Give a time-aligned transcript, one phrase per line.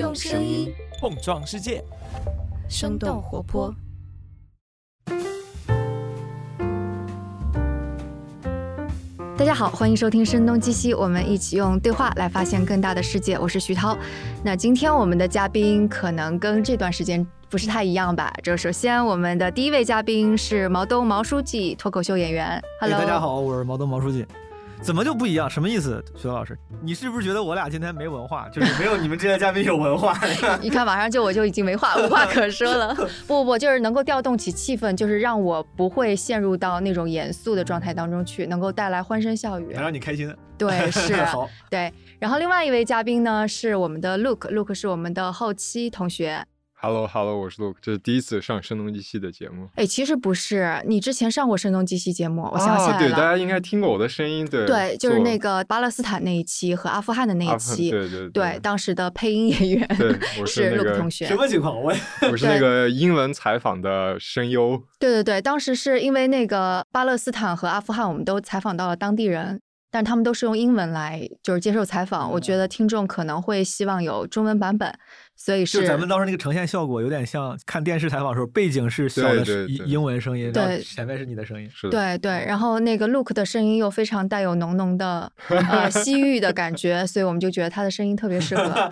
[0.00, 1.84] 用声音碰撞世界，
[2.70, 3.70] 生动活泼。
[9.36, 13.38] 大家好，欢迎收听《声东击西》，我们一起用对话来发现更大的世界。
[13.38, 13.94] 我是徐涛。
[14.42, 18.32] 那今天我们的嘉宾可能跟这段时间不是太一样吧？
[18.42, 22.58] 就首先，我们的第一位嘉宾是毛东毛书记，脱口秀演员。
[22.80, 24.24] Hello，大家好，我是毛东毛书记。
[24.82, 25.48] 怎么就不一样？
[25.48, 26.02] 什么意思？
[26.16, 28.48] 徐老师，你是不是觉得我俩今天没文化？
[28.52, 30.18] 就是没有你们这些嘉宾有文化？
[30.60, 32.94] 你看马上就我就已经没话 无话可说了。
[33.26, 40.34] 不不不，就是能够调动起气氛，就是让我不会陷入到那种严肃的状态当中去，能够带来欢声笑语，能让你开心。
[40.56, 41.14] 对，是。
[41.24, 41.48] 好。
[41.70, 46.44] 对，然后另外一位嘉宾呢是我们的 Look，Look 是我们的后期同学。
[46.82, 49.68] Hello，Hello，我是 Luke，这是第一次上《声东击西》的节目。
[49.74, 52.98] 哎，其实不是，你之前上过《声东击西》节目，我想起来了。
[52.98, 54.48] 对，大家应该听过我的声音。
[54.48, 57.90] 对，对，就是那个巴勒斯坦那一期和阿富汗的那一期。
[57.90, 59.96] 对对对，当时的配音演员
[60.46, 61.26] 是 Luke 同学。
[61.26, 61.78] 什么情况？
[61.78, 64.82] 我我是那个英文采访的声优。
[64.98, 69.60] 对对对，当时是因为那个巴勒斯坦和阿富汗，我们都采访到了当地人。
[69.92, 74.88] 但他们都是用英文来就是接受采访，我觉得听众可能会希望有中文版本，
[75.42, 88.90] 所以是就咱们当时那个呈现效果有点像看电视采访时候，背景是小的英英文声音，对，前面是你的声音，是对对，然后那个 Look 的声音又非常带有浓浓的呃西域的感觉，所以我们就觉得他的声音特别适合。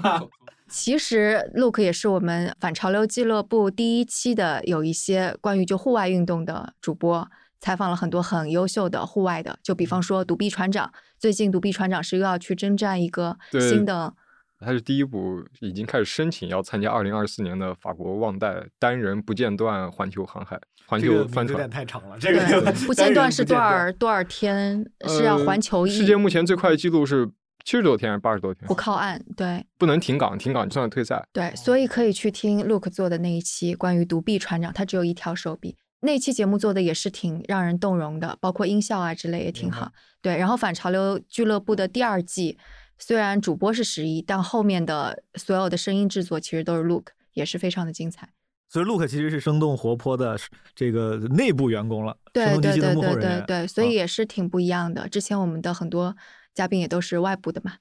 [0.66, 7.28] 其实 Look 也是我们反潮流俱乐部第一期的有一些关于就户外运动的主播。
[7.60, 10.90] 采访了很多很优秀的户外的，就比方说独臂船长。
[11.18, 14.14] 最近独臂船长是又要去征战一个新的，
[14.60, 20.60] 他是第一部已经开始申请要参加二零二四年的法国旺代单人不间断环球航海。
[20.86, 24.84] 环球帆船有点太长了， 这个不间断是多少多少天？
[25.06, 25.86] 是要环球？
[25.86, 27.26] 世界目前最快的记录是
[27.64, 28.66] 七十多天还是八十多天？
[28.66, 31.24] 不靠岸，对，不能停港，停港就算退赛。
[31.32, 35.76] 对，所以可以去听 Look 做的那一期关于独臂船长，他只有一条手臂。
[36.00, 39.92] 那期节目做的也是挺让人动容的，包括音效啊之类也挺好。
[40.20, 42.58] 对，然后反潮流俱乐部的第二季，
[43.00, 48.28] 虽然主播是十一，但后面的所有的声音制作其实都是 Look，也是非常的精彩。
[48.68, 50.38] 所以 Look 其实是生动活泼的
[50.76, 55.08] 这个内部员工了，对对对对对对，所以也是挺不一样的。
[55.08, 56.14] 之前我们的很多。
[56.60, 57.72] 嘉宾也都是外部的嘛，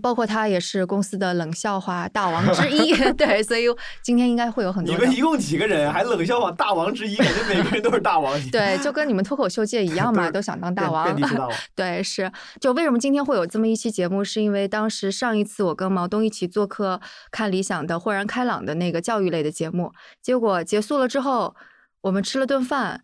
[0.00, 3.66] 包括他也是公司的冷笑话大王之一， 对，所以
[4.02, 4.94] 今天应该会有很多。
[4.94, 5.92] 你们一共几个人？
[5.92, 8.32] 还冷笑话大王之一，感觉每个人都是大王。
[8.50, 11.14] 对，就跟你们脱口秀界一样嘛， 都想当大王。
[11.20, 11.52] 大王。
[11.74, 12.32] 对，是。
[12.58, 14.24] 就为什么今天会有这么一期节目？
[14.24, 16.98] 是因为当时上一次我跟毛东一起做客
[17.30, 21.54] 看理想的豁然开朗的那个教育类的节目，结果结束了之后，
[22.00, 23.02] 我们吃了顿饭，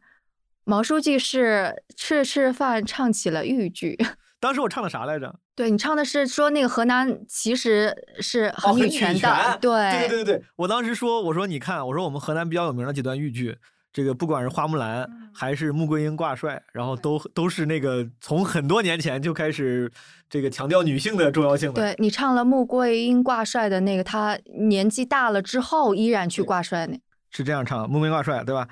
[0.64, 3.98] 毛书记是吃着吃着饭唱起了豫剧。
[4.40, 5.34] 当时我唱的啥来着？
[5.54, 10.44] 对你唱的是说那个河南其实是很女权的，对对对对对。
[10.56, 13.58] 我当时说，我说你看，我说我们河南比较有名的几段豫剧，
[13.92, 19.90] 这个不管是花木兰还是穆桂英挂帅，然后都都是那个从很多年前就开始
[20.30, 21.82] 这个强调女性的重要性的。
[21.82, 24.38] 对你唱了穆桂英挂帅的那个，她
[24.68, 26.96] 年纪大了之后依然去挂帅，那
[27.30, 28.68] 是这样唱穆桂英挂帅对吧？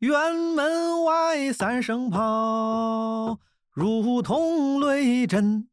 [0.00, 3.38] 辕门外三声炮。
[3.80, 5.68] 如同雷震，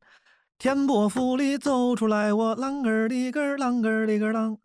[0.59, 4.59] 天波府里走出来我啷个里个啷个里个啷，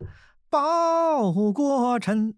[0.47, 2.35] 报国臣，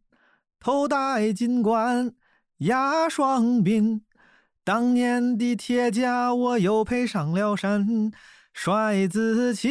[0.61, 2.13] 头戴金冠
[2.59, 3.99] 压双鬓，
[4.63, 8.13] 当年的铁甲我又配上了身，
[8.53, 9.67] 帅字旗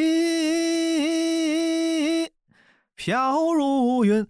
[2.95, 4.29] 飘如云。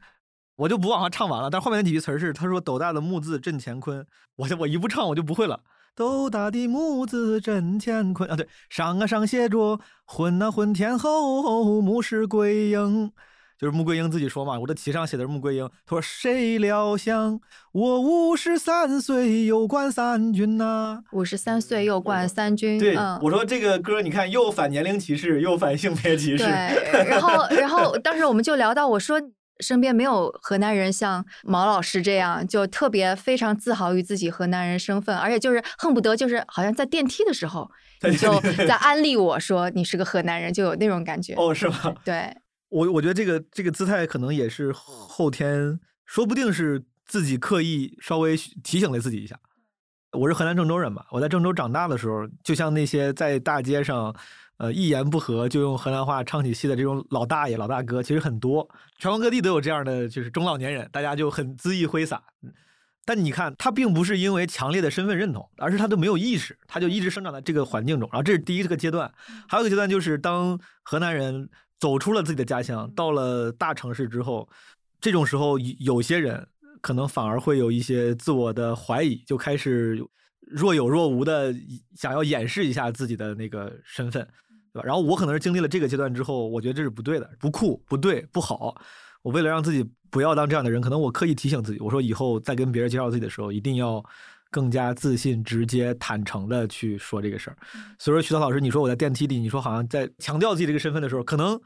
[0.54, 5.60] 我就不往下唱完了，但后面那几句词是他说斗大的木字震乾坤，我就我一不唱我就不会了。
[5.94, 13.12] 斗大的木字震乾坤啊，对，上啊上写着混啊混天后穆氏桂英，
[13.58, 15.68] 就是穆桂英自己说嘛，我的题上写的是穆桂英。
[15.84, 17.38] 他说谁料想
[17.72, 21.02] 我五十三岁又冠三军呐？
[21.12, 22.78] 五十三岁又冠三军。
[22.78, 26.44] 对，我说这个歌你看又反年龄歧视又反性别歧视。
[26.44, 29.20] 对，然后然后当时我们就聊到我说。
[29.60, 37.70] 身边没有河南人像毛老师这样，就特别非常自豪于自己河南人身份，而且就是恨不得就是好像在电梯的时候，
[38.08, 41.34] 你就在安利我说你是个河南人，就有那种感觉。
[41.34, 41.94] 哦，是吗？
[42.04, 42.34] 对，
[42.70, 49.38] 我我觉得这个这个姿态可能也是后天，说不定是自己刻意稍微提醒了自己一下。
[50.18, 54.14] 我是河南郑州人嘛，我在郑州长大的时候，就像那些在大街上。
[54.58, 58.68] 呃，一言不合就用河南话唱起戏的这种老大爷、老大哥，其实很多，
[58.98, 62.22] 全国各地都有这样的，就是中老年人，大家就很恣意挥洒。
[63.04, 68.08] 但你看，他并不是因为强烈的身份认同，而是他都没有意识，他就一直生长在这个环境中。
[68.12, 69.12] 然后这是第一个阶段，
[69.48, 71.48] 还有一个阶段就是当河南人
[71.80, 74.48] 走出了自己的家乡，到了大城市之后，
[75.00, 76.46] 这种时候有些人
[76.80, 80.00] 可能反而会有一些自我的怀疑，就开始
[80.46, 81.54] 若有若无的
[81.96, 84.26] 想要掩饰一下自己的那个身份，
[84.72, 84.82] 对吧？
[84.84, 88.74] 然后我可能是经历了这个阶段之后，我觉得这是不对的，不酷，不对，不好。
[89.22, 94.04] 我为了让自己不要当这样的人，可能我刻意提醒自己，我说以后再跟别人介绍自己的时候，一定要。
[94.54, 97.56] 更加自信、直接、坦诚的去说这个事儿。
[97.98, 101.58] 所以说，徐涛老师，你说我在电梯里，你说好像在强调自己这个身份的时候，可能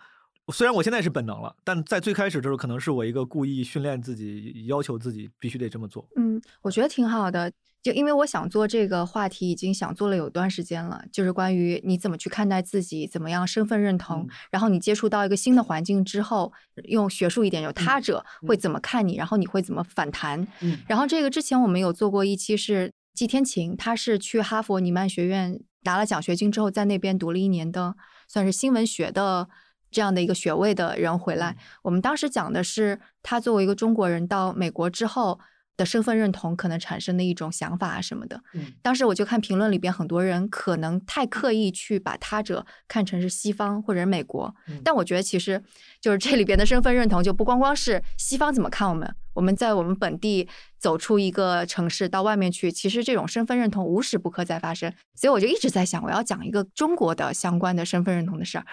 [0.52, 6.08] 虽然我现在是本能了，但在最开始的时候，可能是我一个故意训练自己、要求自己必须得这么做。
[6.16, 7.52] 嗯，我觉得挺好的。
[7.82, 16.52] 就因为我想做这个话题，已经想做了有段时间了，就是关于你怎么去看待自己，怎么样身份认同，然后你接触到一个新的环境之后，
[16.88, 20.44] 用学术一点，有他者会怎么看你，然后你会怎么反弹。
[20.88, 27.94] 然后这个之前我们有做过一期是季天晴，他是去哈佛尼曼学院拿了奖学金之后，在那边读了一年的
[28.26, 29.49] 算是新闻学的
[29.96, 31.56] 这样的一个学位的人回来。
[31.82, 35.40] 我们当时讲的是他作为一个中国人到美国之后。
[35.78, 38.40] 的身份认同可能产生的一种想法啊什么的，
[38.81, 45.62] 当时我就看评论里边很多人可能太刻意去把他者看成是西方或者美国，但我觉得其实
[46.00, 58.64] 就是这里边的身份认同就不光光是西方怎么看我们，我们在我们本地走出一个城市到外面去，其实这种身份认同无时不刻在发生，所以我就一直在想我要讲一个中国的相关的身份认同的事儿，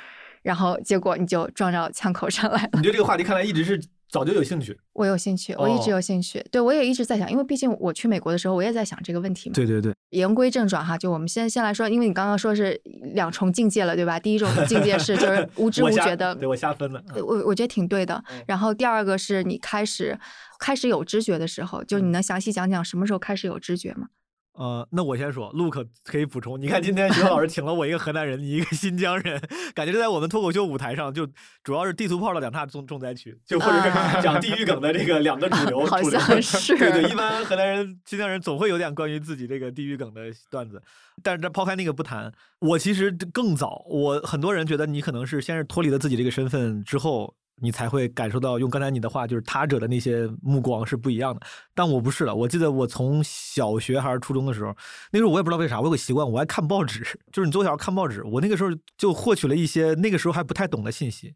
[0.43, 2.69] 然后结果你就撞到枪口上来了。
[2.73, 3.81] 你对这个话题看来一直是。
[4.09, 6.39] 早就有兴趣，我有兴趣，我一直有兴趣。
[6.51, 9.55] 对我也一直在想，因为毕竟我去美国的时候，我也在想这个问题嘛。
[9.55, 9.91] 对对对。
[10.11, 12.79] 言归正传哈，就我们先先来说，因为你刚刚说是
[13.15, 14.19] 两重境界了，对吧？
[14.19, 17.03] 第一种境界是就是 无知无觉的，对我瞎分了。
[17.15, 18.23] 我我觉得挺对的。
[18.45, 20.15] 然后第二个是你开始
[20.59, 24.09] 开始有知觉的时候，就你能详细讲讲什么时候开始有知觉吗？
[24.53, 26.61] 呃，那我先说，Luke 可以补充。
[26.61, 29.41] 你看，今天徐老师请了我一个河南人，你一个新疆人，
[29.73, 31.27] 感觉在我们脱口秀舞台上，就
[31.63, 35.83] 主要是地图炮的两大重重灾区，就或者是讲地域梗的这个两个主流。
[35.89, 36.77] 好像是。
[36.77, 40.21] 对对，一般河南人、新疆人总会有点关于自己这个地域梗的
[40.51, 40.81] 段子，
[41.23, 43.83] 但是这抛开那个不谈，我其实更早。
[43.87, 47.35] 我很多人觉得你可能是先是脱离了自己这个身份之后。
[47.61, 51.41] 你才会感受到，用刚才你的话，就是他者的那些目光是不一样的。
[51.73, 52.35] 但我不是了。
[52.35, 54.75] 我记得我从小学还是初中的时候，
[55.11, 57.05] 那时候我也不知道为啥，我有个习惯，我爱看报纸。
[57.31, 61.29] 就是你从小看报纸，我那个时候就获取了一些那个时候还不太懂的信息。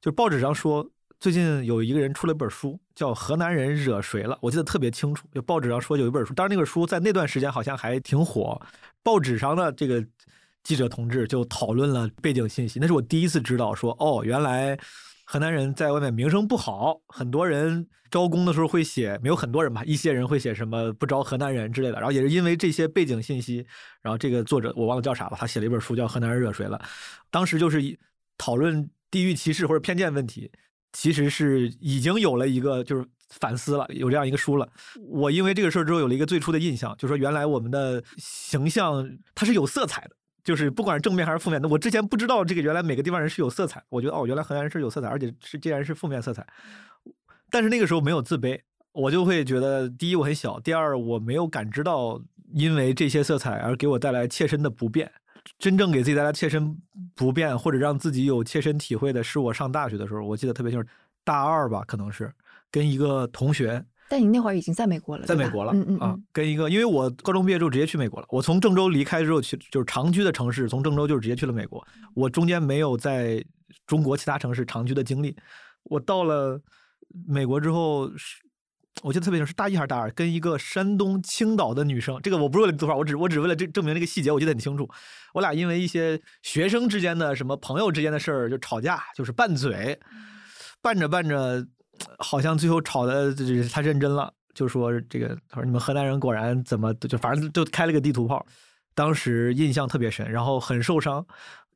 [0.00, 0.88] 就是报纸上说，
[1.18, 5.26] 最近有一个人出了一本书，叫《河南人惹谁了》，我记得特别清楚。
[5.34, 8.60] 就报纸上说有一本书，当然那本书在那段时间好像还挺火。
[9.02, 10.02] 报纸上的这个
[10.62, 14.78] 记者同志就讨论了背景信息，那是我第一次知道说，哦，原来。
[15.24, 21.94] 河南人在外面名声不好，很多人招工的时候会写，没有很多人吧，一些人会写什么不招河南人之类的。
[21.94, 23.66] 然后也是因为这些背景信息，
[24.02, 26.78] 然后这个作者我忘了叫啥了，他写了一本书叫《河南人惹谁了》，
[27.30, 27.98] 当时就是
[28.36, 30.50] 讨论地域歧视或者偏见问题，
[30.92, 34.68] 其实是已经有了一个就是反思了，有这样一个书了。
[35.08, 40.10] 我因为这个事儿之后有了一个最初的印象，就说原来我们的形象它是有色彩的。
[40.44, 43.82] 就是不管是正面还是负面的，我之前不知道这个原来每个地方人是有色彩。
[43.88, 46.46] 我觉得哦，原来河南人是有色彩，而且是竟然是负面色彩。
[47.50, 48.60] 但是那个时候没有自卑，
[48.92, 52.20] 我就会觉得，第一我很小，第二我没有感知到
[52.52, 55.10] 因为这些色彩而给我带来切身的不便。
[55.58, 56.76] 真正给自己带来切身
[57.14, 60.88] 不便或者让自己有切身体会的是我上大学的时候，我记得特别清楚，
[61.24, 62.32] 大二吧，可能是
[62.70, 63.84] 跟一个同学。
[64.14, 68.26] 但你那会儿已经在美国了，在美国了，嗯嗯啊，跟一个，因为我高中毕业之后直接去美国了。
[68.30, 71.84] 我从郑州离开之后去，就是长居的城市，从郑州就是直接去了美国。
[72.14, 73.44] 我中间没有在
[73.88, 75.36] 中国其他城市长居的经历。
[75.82, 76.60] 我到了
[77.26, 78.36] 美国之后，是
[79.02, 84.88] 我记得特别清楚，是大一还是大二，跟一个山东青岛的女生，这个我不是为了多少，我只我只为了这证明这个细节，我记得很清楚。
[85.32, 89.98] 我俩因为一些学生之间的什么朋友之间的事儿就吵架，就是拌嘴，
[90.80, 91.66] 拌着拌着。
[92.18, 93.34] 好像最后吵的
[93.72, 98.44] 他认真了，就说这个他说你们河南人果然怎么就反正就开了个地图炮，
[98.94, 101.24] 当时印象特别深，然后很受伤，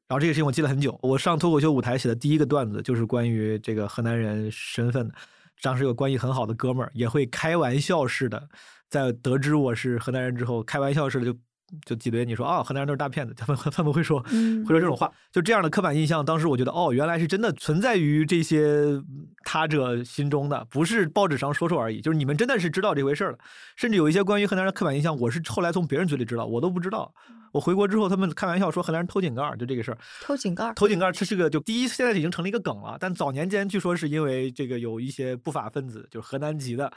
[0.06, 0.98] 然后这个事情我记了很久。
[1.02, 5.14] 我上脱口秀舞台写的第一个段子就是关于这个河南人身份的，
[5.62, 8.48] 当时有关系很好的哥们儿也会开玩笑似的，
[8.88, 11.38] 在得知我是河南人之后，开玩笑似的就。
[11.84, 16.24] 就挤兑你说啊，河南人都是大骗子， 他们他们会说会说这种话，就这样的刻板印象。
[16.24, 19.00] 当时我觉得哦，原来是真的存在于这些
[19.44, 22.00] 他者心中的，不是报纸上说说而已。
[22.00, 23.38] 就是你们真的是知道这回事了，
[23.76, 27.12] 甚至有一些关于河南人刻板印象，我是后来从别人嘴里知道，我都不知道。
[27.52, 29.98] 我回国之后，他们开玩笑说河南人偷井盖，就这个事儿。
[30.22, 32.96] 偷井盖，偷井盖，这是个就第一，现在已经成了一个梗了。
[33.00, 36.92] 但早年间据说是因为这个有一些不法分子，就是河南籍的。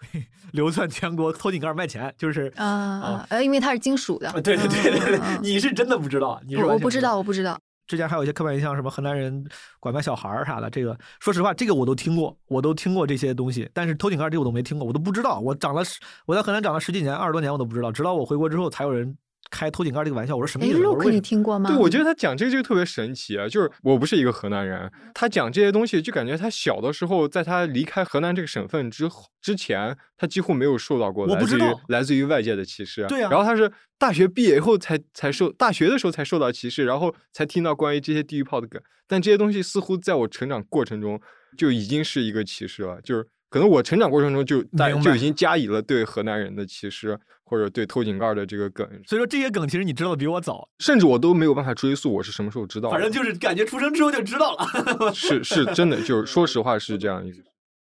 [0.52, 4.30] 流窜全国偷井盖卖钱，就是啊呃，因为它是金属的。
[4.42, 7.58] 对对对对对，你是真的不知道，你是我不知道，我不知道。
[7.86, 9.44] 之前还有一些刻板印象，什么河南人
[9.78, 13.70] 拐卖小孩儿啥的，这个说实话，这个我都听过，我都听过这些东西。
[13.72, 15.38] 但是偷井盖这个我都没听过，我都不知道。
[15.38, 17.92] 我长了十，我在河南长了十几年、二十多年，我都不知道。
[17.92, 19.16] 直到我回国之后，才有人
[19.50, 20.34] 开偷井盖这个玩笑。
[20.34, 20.78] 我说什么意思？
[20.78, 21.70] 陆克，你听过吗？
[21.70, 23.48] 对，我觉得他讲这个就特别神奇啊！
[23.48, 33.06] 就是我不是一个河南人，他讲这些东西，就感觉他小的时候，在他离开河南这个省份之后之前，他几乎没有受到过来自于来自于外界的歧视。
[33.06, 33.30] 对啊。
[33.30, 38.80] 然后他是大学毕业以后才才受，大学的时候才受到歧视，然后才听到关于这些地域炮的梗。
[39.08, 41.20] 但这些东西似乎在我成长过程中
[41.56, 48.86] 就已经是一个歧视了，就是可能我成长过程中就大就已经加以了对河南人的歧视，或者对偷井盖的这个梗。
[49.06, 52.90] 所以说这些梗其实你知道的比我早，甚至我都没有办法追溯我是什么时候知道。
[52.90, 55.12] 反正就是感觉出生之后就知道了。
[55.12, 57.42] 是是 真的，就是说实话是这样一个。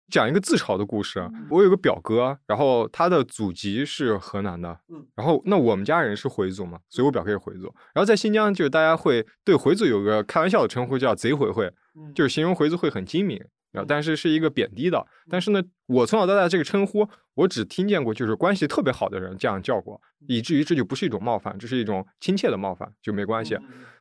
[0.10, 4.80] 讲一个自嘲的故事啊，我有个表哥，然后他的祖籍是河南的，
[5.14, 7.64] 然后那我们家人是回族嘛，所以我表哥也回族。
[7.94, 11.70] 然后在新疆，就是大家会对回族有个开玩笑的称呼叫“贼回回”，
[12.16, 13.38] 就是形容回族会很精明，
[13.72, 15.06] 然后但是是一个贬低的。
[15.30, 23.58] 但是呢，我从小到大这个称呼，我只听见过就是关系特别好的人这样叫过，以至于这就不是一种冒犯，这是一种亲切的冒犯，就没关系。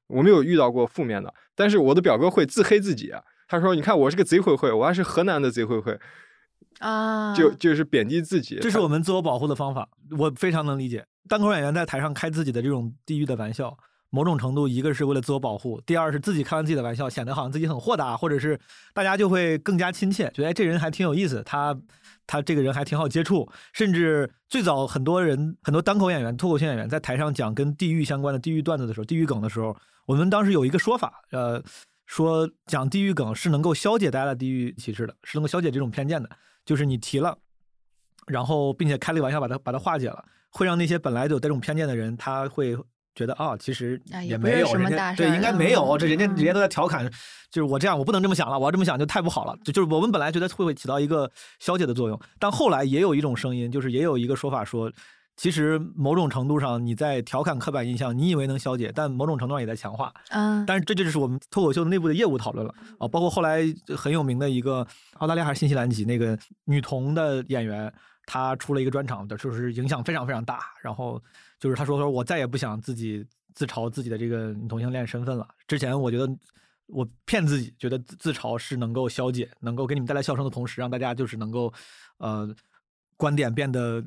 [0.06, 3.12] 我没有遇到过负面的，但是我的表哥会自黑自己。
[3.48, 5.96] 他说：“你看，我是个贼会会，我还是河南的贼会会
[6.80, 11.06] 啊，就就是贬低自己，这是我们自我保护的方法，我非常能理解。
[11.28, 13.76] 单口演员在台上开自己的这种地狱的玩笑，
[14.16, 18.58] 某种程度一个是为了自我保护，第二是自己开完自己的玩笑，显得好像自己很豁达，或者是
[18.94, 21.78] 大家就会更加亲切，觉得哎这人还挺有意思，他
[22.26, 23.46] 他这个人还挺好接触。
[23.74, 31.62] 甚至最早很多人很多单口演员、脱口秀演员在台上讲跟地狱相关的地狱段子的时候，地狱梗的时候，我们当时有一个说法，呃。”
[32.06, 36.30] 说讲地域梗是能够消解大家的地域歧视的，是能够消解这种偏见的。
[36.64, 37.36] 就是你提了，
[38.28, 42.78] 然后并且开了个玩笑，把它把它化解了，会让那些本来就有这种偏见的人，他会
[43.16, 44.68] 觉得啊，其实也没有
[45.16, 47.04] 对，应该没有，这人家人家都在调侃，
[47.50, 49.58] 就是我这样，我不能这么想了，我要这么想就太不好了。
[49.64, 54.92] 就就是我们本来觉得会会起到一个消解的作用，但后来也有一种声音，就是也有一个说法说。
[55.38, 60.10] 其实某种程度上，你在调侃刻板印象，你以为能消解，但某种程度上也在强化。
[60.30, 63.06] 嗯，但是这就是我们脱口秀内部的业务讨论了啊。
[63.06, 63.62] 包括后来
[63.94, 64.86] 很有名的一个
[65.18, 67.92] 澳大利亚还是新西兰籍那个女童的演员，
[68.24, 70.58] 她出了一个专场的，就是影响非常非常大。
[70.82, 71.22] 然后
[71.58, 75.48] 就是他说说，我再也不想自己自嘲自己的这个同性恋身份了。
[75.66, 76.28] 之前我觉得
[76.86, 81.72] 我骗自己，觉得自自嘲是能够消解，能够给你们带来笑声的同时，让大家就是能够
[82.18, 82.48] 呃
[83.16, 84.04] 观点变得。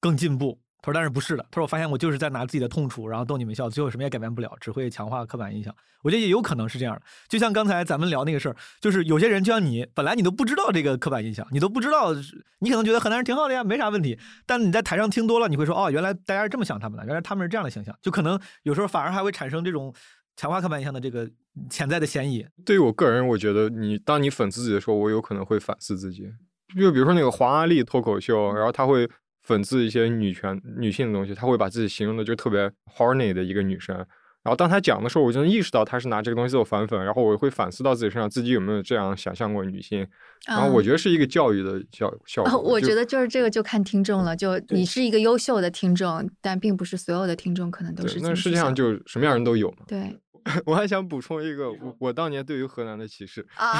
[0.00, 1.42] 更进步，他说，但是不是的。
[1.50, 5.74] 他说，我发现我就是在拿自己的痛处，然后逗你们笑，最后什么也改变不了，只会强化刻板印象。
[6.02, 7.02] 我觉得也有可能是这样的。
[7.28, 12.14] 就像刚才咱们聊那个事儿，就是有些人就像你，本来你都不知道这个刻板印象，你都不知道，
[12.60, 14.16] 你可能觉得河南人挺好的呀，没啥问题。
[14.46, 19.92] 但你在台上听多了，你会说，哦，原来大家是这么想他们的，原来他们是这样的形象，就可能有时候反而还会产生这种
[20.36, 21.28] 强化刻板印象的这个
[21.68, 22.46] 潜在的嫌疑。
[22.64, 26.32] 对于我个人，我觉得你当你粉自己的时候，我有可能会反思自己。
[26.78, 29.10] 就比如说那个黄阿丽脱口秀，然后他会。
[29.48, 33.96] 讽刺一些女权、女性的东西，他会把自己形容的就特别 horny 的一个女生。
[34.44, 40.06] 然后当他讲的时候，我就能意识到他是拿这个东西做反讽，然后我会反思到自己身上，自己有没有这样想象过女性。
[40.46, 42.58] 然后我觉得是一个教育的效效果。
[42.60, 48.20] 我觉得就是这个就看听众了，就你是一个优秀的听众，但并不是所有的听众可能都是。
[48.20, 49.78] 那世界上就什么样人都有嘛。
[49.86, 50.18] 对。
[50.64, 53.46] 我还想补充一个，我我当年对于河南的歧视。
[53.56, 53.78] 啊！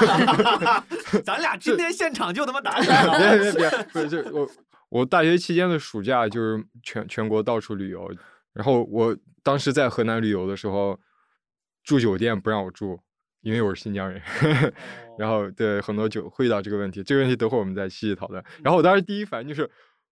[1.24, 3.18] 咱俩今天现场就他妈打起来 了！
[3.18, 3.70] 别别别！
[3.92, 4.46] 不是就我。
[4.88, 8.10] 我大学期间的暑假就是全全国到处旅游，
[8.52, 10.98] 然后我当时在河南旅游的时候，
[11.84, 12.98] 住酒店不让我住，
[13.42, 14.22] 因为我是新疆人。
[15.18, 18.42] 然后对很多酒会遇到这个问题，这个问题等会我们再细细讨论。
[18.62, 19.68] 然后我当时第一反应就是，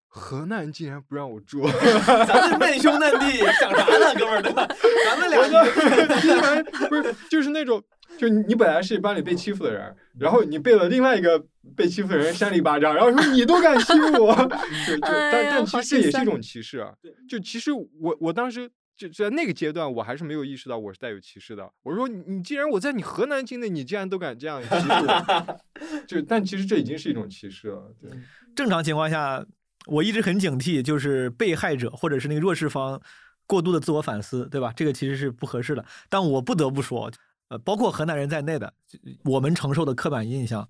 [0.08, 1.66] 河南竟然不让我住，
[2.26, 4.66] 咱们难兄难弟想啥呢，哥们儿对吧？
[5.04, 5.64] 咱们两个
[6.88, 7.82] 不是就是那种。
[8.16, 11.44] 就你本来是班里被欺负的人，然后你被了另外一个
[11.76, 14.34] 被欺负的人扇了一巴掌，然后说你都敢欺负我，
[14.86, 16.94] 就就但但其实也是一种歧视啊。
[17.28, 21.68] 就其实我我当时就在那个阶段，我还是没有意识到我是带有歧视的。
[21.82, 25.60] 我说你你既然我在你河南境内，你竟然都敢这样欺负我，
[26.06, 27.92] 就但其实这已经是一种歧视了。
[28.00, 28.10] 对
[28.54, 29.44] 正常情况下，
[29.86, 33.00] 我一直很警惕，就是被害者或者是那个弱势方
[33.46, 34.72] 过度的自我反思，对吧？
[34.76, 35.84] 这个其实是不合适的。
[36.08, 37.10] 但我不得不说。
[37.48, 38.74] 呃，包括河南人在内的，
[39.22, 40.68] 我们承受的刻板印象，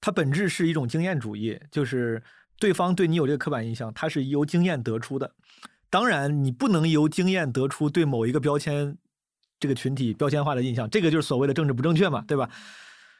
[0.00, 2.22] 它本质是一种经验主义，就是
[2.58, 5.30] 对方对你有这个刻板印象，它是由经验得出的。
[5.90, 8.96] 当然，你不能由经验得出对某一个标签、
[9.60, 12.48] 这个群体标签化的印象，这个就是所谓的政治不正确嘛，对吧？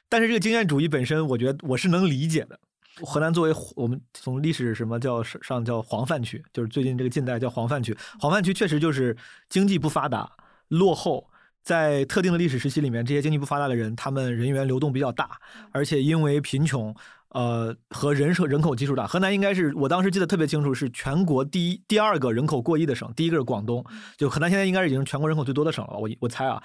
[0.09, 2.59] 但是这个经验主义本身，我觉得我是能理解的。
[3.03, 9.17] 河南作为我们从历史什么叫上叫黄泛区，就是最近这个近代叫黄泛区，黄泛区确实就是
[9.49, 10.31] 经济不发达、
[10.69, 11.29] 落后。
[11.62, 15.37] 在特定的历史时期里面，这些经济不发达的人，他们人员流动比较大，
[15.73, 16.95] 而且因为贫穷，
[17.31, 23.85] 呃，和人口人口基数大，河南应该是我当时记得特别清楚，是全国第一、第二个人口过亿的省，第一个是广东，
[24.17, 26.62] 就河南现在应该是已经全国人口最多的省了，我我猜啊。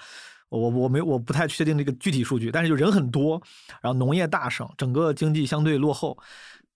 [0.52, 3.40] 我我没我不太确定这个具体数据，但是就人很多，
[3.80, 6.18] 然后农业大省，整个经济相对落后，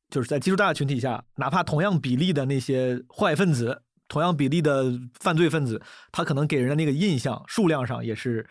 [0.09, 8.49] 就是在基数大的群体下，哪怕同样比例的那些坏分子，同样比例的犯罪分子，他可能给人的那个印象数量上也是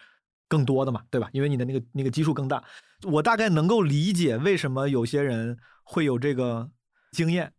[0.48, 1.28] 更多的嘛，对吧？
[1.34, 2.64] 因为你的那个那个基数更大，
[3.04, 6.70] 我大概能够理解为什么有些人会有这个
[7.14, 7.52] 经验，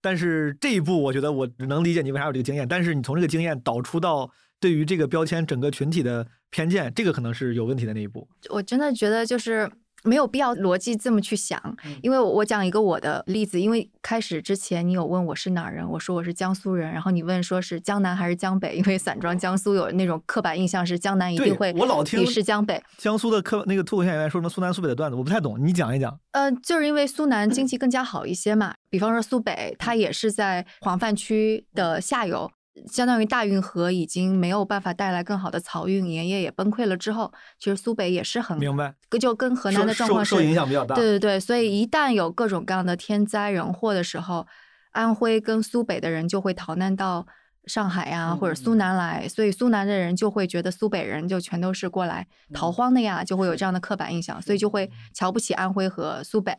[0.00, 6.26] 但是这一步我觉得我能理解你为啥有这个经验，但是你从这个经验导出到对于这个标签整个群体的。
[6.52, 8.28] 偏见，这个可能是有问题的那一步。
[8.50, 9.68] 我真的觉得就是
[10.04, 11.58] 没有必要逻辑这么去想，
[12.02, 22.82] 因为我讲一个我的例子，因为开始之前你有问我是哪儿人，我说我是江苏人，然后你问说是江南还是江北，因为散装江苏有那种刻板印象是江南一定会，我老听是江北。
[22.98, 26.18] 江苏的刻那个脱口秀演员说什么苏南苏北的段子，我不太懂，你讲一讲。
[26.32, 32.50] 呃，就是因为苏南经 济更加好一些嘛，比方说苏北，它也是在黄泛区的下游。
[32.90, 40.94] 相当于大运河已经没有办法带来更好的漕运，盐业也崩溃了之后，其实苏北也是很明白，就跟河南的状况是受影响比较大。
[40.94, 44.46] 对对对，所以一旦有各种各样的天灾人祸的时候，
[44.92, 47.26] 安徽跟苏北的人就会逃难到。
[47.66, 56.54] 上海呀，或者苏南来，所以苏南的人就会觉得苏北人就全都是过来逃荒的呀，就会有这样的刻板印象，所以就会瞧不起安徽和苏北。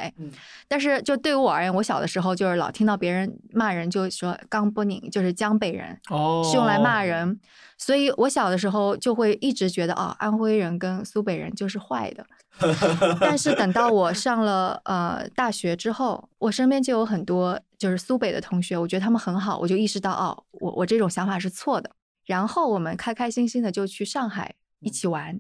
[0.68, 6.00] 但是就对于我而言，我小的时候就是老听到别人骂人，就说“刚不宁”，就是江北人，
[6.50, 7.04] 是用来骂。
[7.04, 7.38] 人，
[7.78, 12.26] 所以我小的时候就会一直觉得哦，安徽人跟苏北人就是坏的。
[13.20, 21.92] 但是等到我上了呃大学之后，我身边就有很多就是苏北的同学，我觉得他们很好，我就意识到哦，我我这种想法是错的。
[22.25, 25.38] 然后我们开开心心的就去上海一起玩，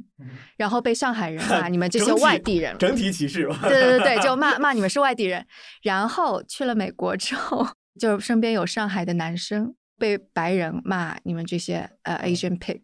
[0.57, 3.47] 然后被上海人骂你们这 些外地人，整体歧视。
[3.61, 5.45] 对对对对，就骂 骂你们是外地人。
[5.83, 7.65] 然后去了美国之后，
[7.97, 12.81] 就是身边有上海的男生被白人骂你们这些呃 Asian pig。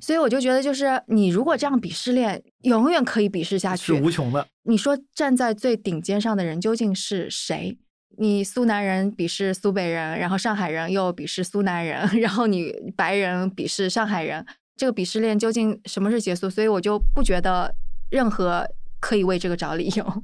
[0.00, 4.44] 所以我就觉得，就是你如果这样鄙视链，永远可以鄙视下去，是无穷的。
[4.62, 7.78] 你说站在最顶尖上的人究竟是谁？
[8.18, 14.44] 你苏南人鄙视苏北人，然后上海人又鄙视苏南人， 然后你白人鄙视上海人，
[14.76, 16.50] 这个鄙视链究竟什么是结束？
[16.50, 17.74] 所以我就不觉得
[18.10, 18.66] 任何
[18.98, 20.04] 可以为这个找理由。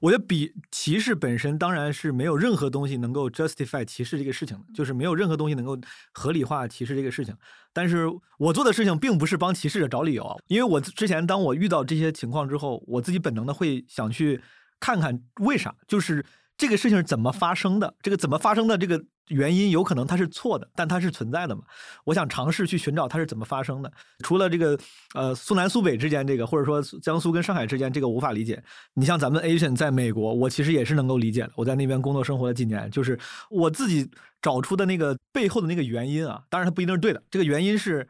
[0.00, 5.76] 我觉得鄙歧视本身当然是没有任何东西能够 justify 歧视这个事情的，就是没有任何东西能够
[6.12, 7.36] 合理化歧视这个事情。
[7.72, 8.06] 但是
[8.38, 14.40] 我做的事情并不是帮歧视者找理由，因为我之前当我遇到这些情况之后，我自己本能的会想去
[14.78, 16.24] 看看为啥，就是
[16.60, 19.02] 这个事情是怎么发生的，这个怎么发生的这个。
[19.30, 21.62] 原因有可能它是错的，但它是存在的嘛？
[22.02, 23.92] 我想尝试去寻找它是怎么发生的。
[24.24, 24.76] 除了这个，
[25.14, 28.60] 呃，苏南苏北之间这个，或者说江苏跟上海之间这个无法理解。
[28.94, 31.52] 你像咱们 Asian 在美国，我其实也是能够理解的。
[31.54, 33.16] 我在那边工作生活了几年，就是
[33.50, 34.10] 我自己
[34.42, 36.42] 找出的那个背后的那个原因啊。
[36.50, 37.22] 当然它不一定是对的。
[37.30, 38.08] 这个原因是，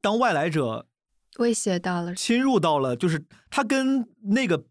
[0.00, 0.86] 当外来者
[1.36, 4.64] 威胁到了、侵入到了，就是他跟那个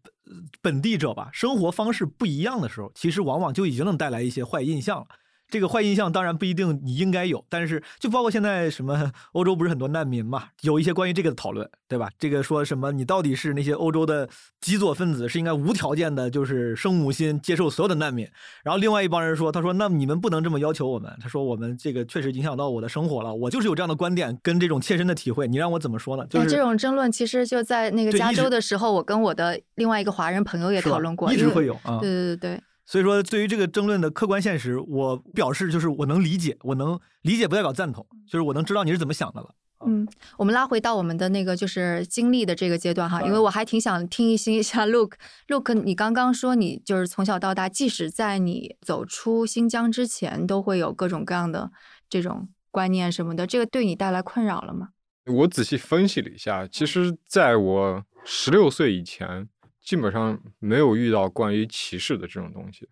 [0.60, 5.06] 本地者吧生活方式不一样的时候，其实往往就已经能带来一些坏印象了。
[5.50, 12.08] 这个坏印象当然不一定你应该有，但是就包括现在什么 欧洲不是很多难民嘛，有一些关于这个的讨论，对吧？
[12.18, 14.28] 这个说什么你到底是那些欧洲的
[14.60, 18.28] 极左分子是应该无条件的，就是生母心接受所有的难民，
[18.62, 26.24] 然后另外一帮人说，他说那你们不能这么要求我们，他说我们这个确实影响到我的生活了，我就是有这样的观点跟这种切身的体会，你让我怎么说呢？
[26.30, 32.62] 就是这种争论其实就在那个加州的时候，我跟我的另外一个华人朋友也讨论过，一直会有啊，对对对对。
[32.90, 39.54] 所以说，对于这个争论的客观现实，我表示就是我能理解，我能理解不代表赞同，就是我能知道你是怎么想的了。
[39.86, 51.70] 嗯，我们拉回到我们的那个就是经历的这个阶段哈，因为我还挺想听一听一下 Look，Look，你刚刚说你就是从小到大，即使在你走出新疆之前，都会有各种各样的
[52.08, 54.88] 这种观念什么的，这个对你带来困扰了吗？
[55.26, 59.48] 我仔细分析了一下，其实在我十六岁以前。
[59.90, 62.88] 基本上没有遇到关于歧视的这种东西。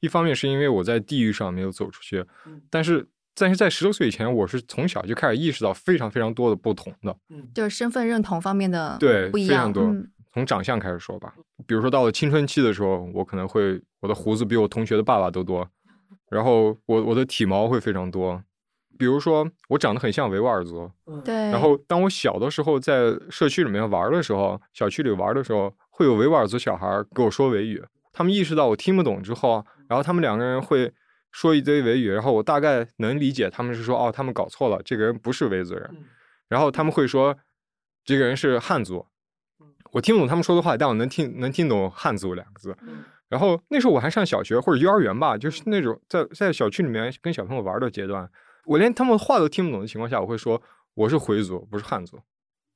[0.00, 2.24] 一方面是因为我在地域上没有走出去，
[2.70, 7.14] 但是但是在十六岁以前，我是从小就开始意识到非常非常多的不同的，
[7.54, 9.70] 就是身份认同方面的对不一样。
[9.70, 9.94] 多。
[10.32, 11.34] 从长相开始说吧，
[11.66, 15.68] 比如说到了青春期的时候，我可能会我的胡子比我同学的爸爸都多，
[16.30, 18.42] 然后我我的体毛会非常多。
[18.98, 20.90] 比如说我长得很像维吾尔族，
[21.22, 21.34] 对。
[21.34, 25.70] 然后当我小的时候在社区里面玩的时候，小区里玩的时候。
[25.98, 30.94] 会有维吾尔族小孩给我说维语，他们意识到我听不懂之后，然后他们两个人会
[31.32, 35.90] 说一堆维语，然后我大概能理解他们是说哦，他们搞错了，这个人不是维族人，
[36.46, 37.36] 然后他们会说
[38.04, 39.04] 这个人是汉族，
[39.90, 42.76] 我听不懂他们说的话，但我能听能听懂汉族两个字。
[43.28, 48.30] 然后那时候我还上小学或者幼儿园吧，就是那种在在小区里面跟小朋友玩的阶段，
[48.66, 50.62] 我连他们话都听不懂的情况下，我会说
[50.94, 52.20] 我是回族，不是汉族。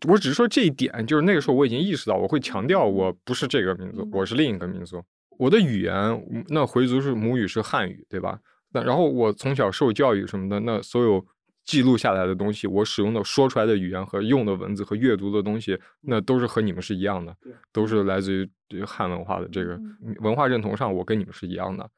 [0.09, 5.03] 我只是说这一点，就是那个时候我已经意识到，我会强调我不是这个民族，我是另一个民族。
[5.39, 8.39] 我的语言，那回族是母语是汉语，对吧？
[8.73, 11.25] 那然后我从小受教育什么的，那所有
[11.65, 17.35] 记录下来的东西，我使用的说出来的语言和用的文字和阅读的东西，那都是和你们是一样的，
[17.73, 19.79] 都是来自于汉文化的这个
[20.21, 21.89] 文化认同上，我跟你们是一样的。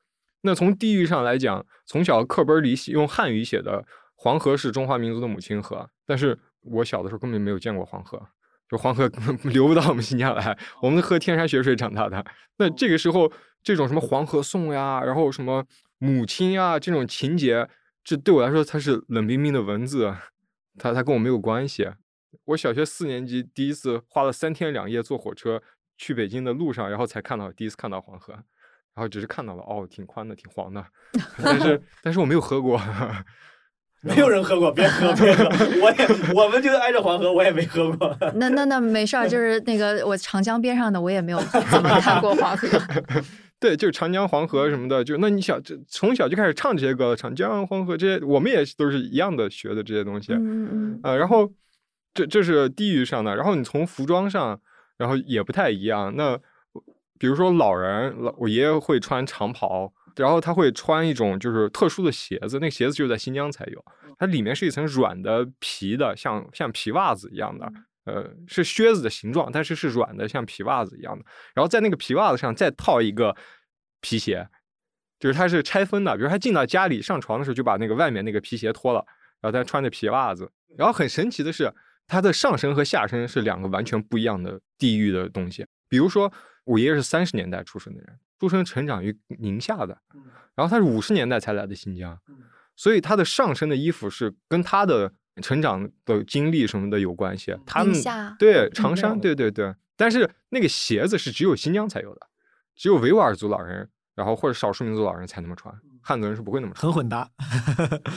[0.43, 6.39] 那从地域上来讲，从小课本里用汉语写的“黄河是中华民族的母亲河”，但是。
[6.65, 8.21] 我小的时候根本没有见过黄河，
[8.69, 9.11] 就黄河
[9.45, 12.25] 流不到我们新疆来，我们喝天山雪水长大的。
[12.57, 13.31] 那这个时候，
[13.63, 15.65] 这种什么黄河颂呀，然后什么
[15.99, 17.69] 母亲呀这种情节，
[18.03, 20.15] 这对我来说它是冷冰冰的文字，
[20.79, 21.89] 它它跟我没有关系。
[22.47, 25.63] 我小学四年级第一次花了三天两夜坐火车
[25.97, 28.43] 去北京的路上，然后才看到第一次看到黄河，然
[28.97, 30.85] 后只是看到了哦，挺宽的，挺黄的，
[31.43, 32.81] 但是但是我没有喝过。
[34.05, 35.45] 没有人喝过，别喝别喝，
[35.81, 38.17] 我也我们就挨着黄河，我也没喝过。
[38.35, 41.41] 那那那没事儿，就是那个我长江边上的，我也没有
[41.71, 42.69] 怎么看过黄河。
[43.59, 50.35] 对，就是长江黄河什么的，就那你想，这从小就开始唱这些歌，长江黄河这些，我们也都是一样的学的这些东西。
[50.35, 51.01] 嗯嗯。
[51.03, 51.51] 呃，然后
[52.13, 54.61] 这这是地域上的，然后你从服装上，
[54.99, 56.13] 然后也不太一样。
[56.15, 56.39] 那
[57.19, 59.91] 比如说老人，老我爷爷会穿长袍。
[60.17, 63.85] 然后他会穿一种就是特殊的鞋子，那个鞋子就在新疆才有，
[64.19, 67.73] 它里面是一层软的皮的，像像皮袜子一样的，
[68.05, 71.25] 呃，是靴子的形状，但是是软的，像皮袜子一样的。
[71.55, 73.35] 然后在那个皮袜子上再套一个
[74.01, 74.49] 皮鞋，
[75.19, 76.17] 就是它是拆分的。
[76.17, 79.05] 比如他进到家里上床的时候，就把那个外面那个皮鞋脱了，
[79.41, 80.51] 然后他穿着皮袜子。
[80.77, 81.73] 然后很神奇的是，
[82.07, 85.67] 他的上身和下身是两个完全不一样的地域的东西。
[85.89, 86.33] 比如说，
[86.65, 88.19] 我爷爷是三十年代出生的人。
[88.39, 89.97] 出生成长于宁夏的，
[90.55, 92.19] 然后他是五十年代才来的新疆，
[92.77, 97.57] 所以他的上身的衣服是跟他的成长的经历什么的有关系。
[97.65, 97.95] 他们
[98.39, 102.21] 对长衫，对对对，但是那个鞋子是只有新疆才有的，
[102.77, 106.83] 只有维吾尔族老人，然后或者少数民族老人才那么穿，汉族人是不会那么穿。
[106.83, 107.29] 很混搭。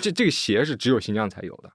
[0.02, 1.72] 这这个鞋是只有新疆才有的，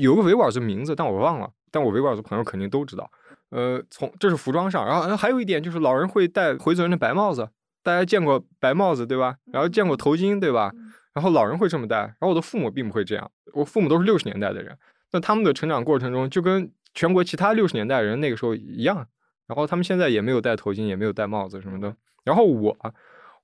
[0.00, 3.10] 有个维吾尔族名字，但我忘了，但我维吾尔族朋友肯定都知道。
[3.50, 7.48] 呃，从这是服装上，然后还有一点就是老人会戴回族人的白帽子。
[7.86, 9.36] 大家见过白帽子对吧？
[9.52, 10.72] 然后见过头巾对吧？
[11.14, 13.30] 然后老人会这么戴，然后我的父母并不会这样。
[13.54, 14.76] 我父母都是六十年代的人，
[15.12, 19.06] 那他们的成长过程中就跟全国其他六十年代人那个时候一样。
[19.46, 21.94] 然后他们现在也没有戴头巾，也没有戴帽子什么的。
[22.24, 22.76] 然后我，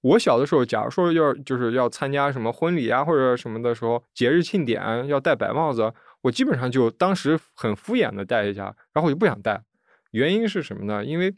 [0.00, 9.62] 我小的时候，假如说要就是要参加什么婚礼啊或者什么的时候，节日庆典要戴白帽子，我基本上就当时很敷衍的戴一下，然后我就不想戴。
[10.11, 11.05] 原因是什么呢？
[11.05, 11.33] 因为。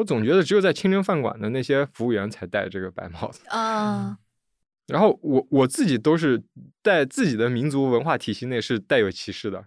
[0.00, 4.16] 我总觉得只有在清真饭馆的那些服务员才戴这个白帽子啊，
[4.86, 6.42] 然后我我自己都是
[6.82, 9.66] 在自己的民族文化体系内是带有歧视的，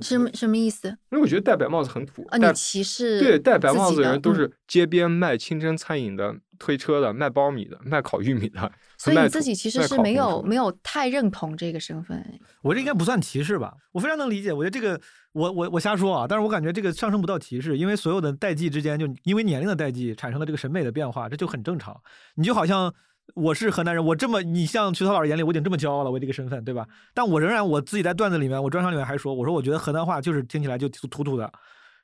[0.00, 0.88] 什么什么意思？
[1.10, 8.72] 因为我觉得戴白帽子很土啊，你歧视对戴白帽子的人都是街边卖清真餐饮的、推车的、卖苞米的、卖烤玉米的。
[8.98, 12.24] 所以你自己其实是没有没有太认同这个身份。
[12.62, 13.74] 我这应该不算歧视吧？
[13.92, 14.52] 我非常能理解。
[14.52, 15.00] 我觉得这个，
[15.32, 16.26] 我我我瞎说啊。
[16.28, 22.00] 但是我感觉这个上升不到歧视，因为所有的代际之间，就因为年龄的代际产生了这个审美的变化，这就很正常。
[22.36, 22.92] 你就好像
[23.34, 26.86] 我是河南人，我这么你像徐涛老师眼里，我已经这么骄傲了，我这个身份，对吧？
[27.14, 31.52] 但我仍然我自己在段子里面，我专场里面还说，我说我觉得河南话就是听起来就土土的，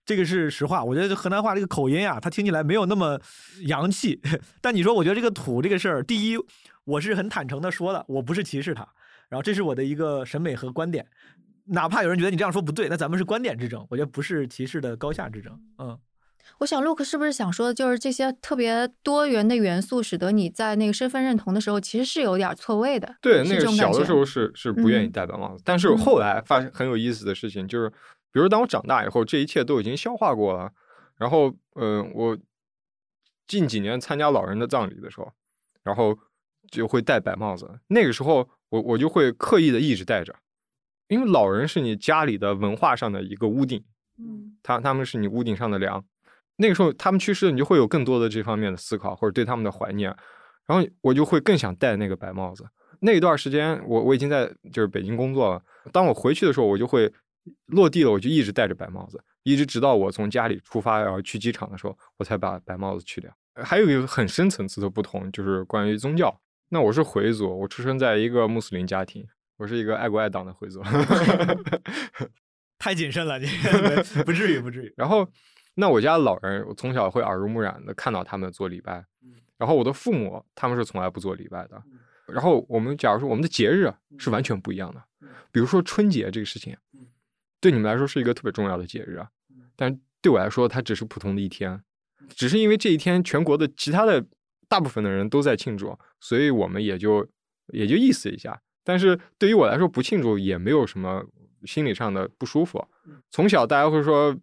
[0.04, 0.82] 这个是实话。
[0.84, 3.20] 我觉得河南话这个口音啊，它听起来没有那么
[3.66, 4.20] 洋气。
[4.60, 6.38] 但你说，我觉得这个土这个事儿，第一。
[6.84, 8.88] 我是很坦诚的说的，我不是歧视他，
[9.28, 11.06] 然后这是我的一个审美和观点，
[11.66, 15.52] 哪怕有人觉得你这样说不对，那咱们是观点之争，我觉得不是歧视的高下之争。
[15.76, 15.98] 嗯，
[16.58, 23.16] 我想 Look 是不是想说的就是这些特别多元的元素，使得你在那个身份认同的时候，其实是有点错位的。
[23.20, 27.88] 对，那个小的时候是是不愿意戴白帽子，但是后来发生很有意思的事情，就是
[28.32, 30.72] 比如当我长大以后，这一切都已经消化过了，
[31.16, 32.36] 然后嗯，我
[33.46, 35.32] 近几年参加老人的葬礼的时候，
[35.82, 36.18] 然后。
[36.70, 40.36] 就会戴白帽子，那个时候我我就会刻意的一直戴着，
[41.06, 43.82] 因为老人是你家里的文化上的一个屋顶，
[44.18, 46.04] 嗯，他他们是你屋顶上的梁。
[46.58, 50.14] 那个时候他们去世了，你就会有更多的这方面的思考或者对他们的怀念，
[50.66, 52.64] 然后我就会更想戴那个白帽子。
[53.00, 57.10] 那一段时间我我已经在就是北京工作了，当我回去的时候，我就会
[57.66, 63.30] 落地了，我就一直戴着白帽子，一直直到我从家里出发然后去机场的时候，我才把白帽子去掉。
[63.62, 66.36] 还有一个很深层次的不同，就是关于宗教。
[66.70, 69.24] 那我是回族，我出生在一个穆斯林家庭，
[69.56, 70.82] 我是一个爱国爱党的回族。
[72.78, 73.46] 太谨慎了，你
[74.24, 74.92] 不至于不至于。
[74.98, 75.26] 然后，
[75.80, 79.04] 那我家老人，我从小会耳濡目染的看到他们做礼拜，
[79.56, 81.80] 然后我的父母他们是从来不做礼拜的。
[82.26, 83.88] 然后我们假如说我们的节日
[84.18, 85.00] 是完全不一样的，
[85.52, 86.76] 比如说春节这个事情，
[87.60, 89.30] 对你们来说是一个特别重要的节日啊，
[89.76, 91.80] 但对我来说它只是普通的一天，
[92.30, 94.26] 只是因为这一天全国的其他的
[94.68, 97.24] 大部分的人都在庆祝，所以我们也就
[97.68, 98.60] 也就意思一下。
[98.82, 101.24] 但是对于我来说，不庆祝也没有什么
[101.62, 102.84] 心理上的不舒服。
[103.30, 104.36] 从小大家会说，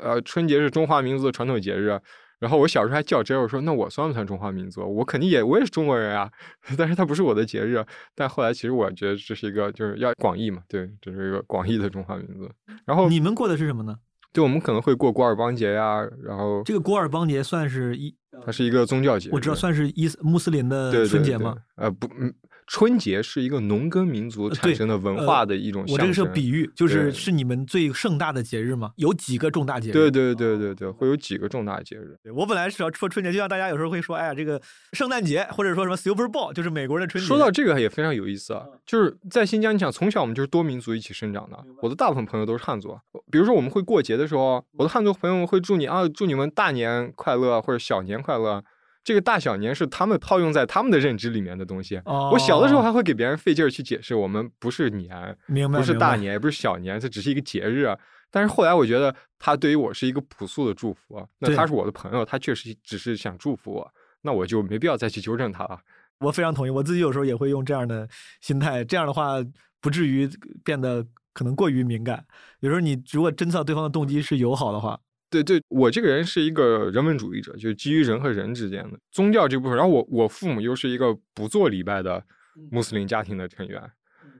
[0.00, 2.00] 呃，春节是中华民族的传统节日。
[2.38, 4.80] 然后我小时候还较真，我说那我算不算中华民族？
[4.82, 6.30] 我肯定也，我也是中国人啊。
[6.78, 7.84] 但是它不是我的节日。
[8.14, 12.48] 但后来其实我觉得这是一个，就是要广义嘛，对，这是一个广义的中华民族。
[12.84, 13.96] 然后你们过的是什么呢？
[14.32, 16.06] 对，我们可能会过古尔邦节呀。
[16.22, 18.14] 然后这个古尔邦节算是一，
[18.46, 21.56] 它是一个宗教节，我知道算是伊斯穆斯林的春节吗？
[21.74, 22.32] 呃，不，嗯。
[22.68, 25.84] 春节是一个农耕民族产生的文化的一种。
[25.88, 28.92] 我这个是比喻，就是是你们最盛大的节日吗？
[28.96, 29.92] 有几个重大节日？
[29.92, 32.16] 对对对对对，会有几个重大节日。
[32.34, 34.60] 我本来是要说春节，就像大家有时候会说，哎呀，这个
[34.92, 37.26] 圣诞节或者说什么 Super Bowl，就是美国人的春节。
[37.26, 42.94] 说到这个也非常有意思啊，就是在新疆，你想从小我们就是多民族一起生长的，我的大部分朋友都是汉族。
[43.30, 48.62] 比如说我们会过节的时候，我的汉族朋友会祝你啊，祝你们大年快乐或者小年快乐。
[49.08, 51.96] 这个大小年是他们套用在他们的认知里面的东西。
[52.04, 55.34] 哦我小的时候还会给别人费劲儿去解释，我们不是年，
[55.72, 57.88] 不是大年，也不是小年，这只是一个节日。
[58.30, 61.26] 但是后来我觉得他对于我是一个朴素的祝福。
[61.38, 63.90] 那他是我的朋友，他确实只是想祝福我，
[64.20, 65.80] 那我就没必要再去纠正他了。
[66.18, 68.06] 我非常同意，我自己有时候也会用这样的
[68.42, 69.36] 心态，这样的话
[69.80, 70.28] 不至于
[70.62, 72.22] 变得可能过于敏感。
[72.60, 75.00] 有时候你如果侦测对方的动机是友好的话。
[75.30, 79.76] 对对，我这个人是一个人文主义者，就是基于人和人之间的宗教这部分。
[79.76, 82.24] 然后我我父母又是一个不做礼拜的
[82.70, 83.82] 穆斯林家庭的成员，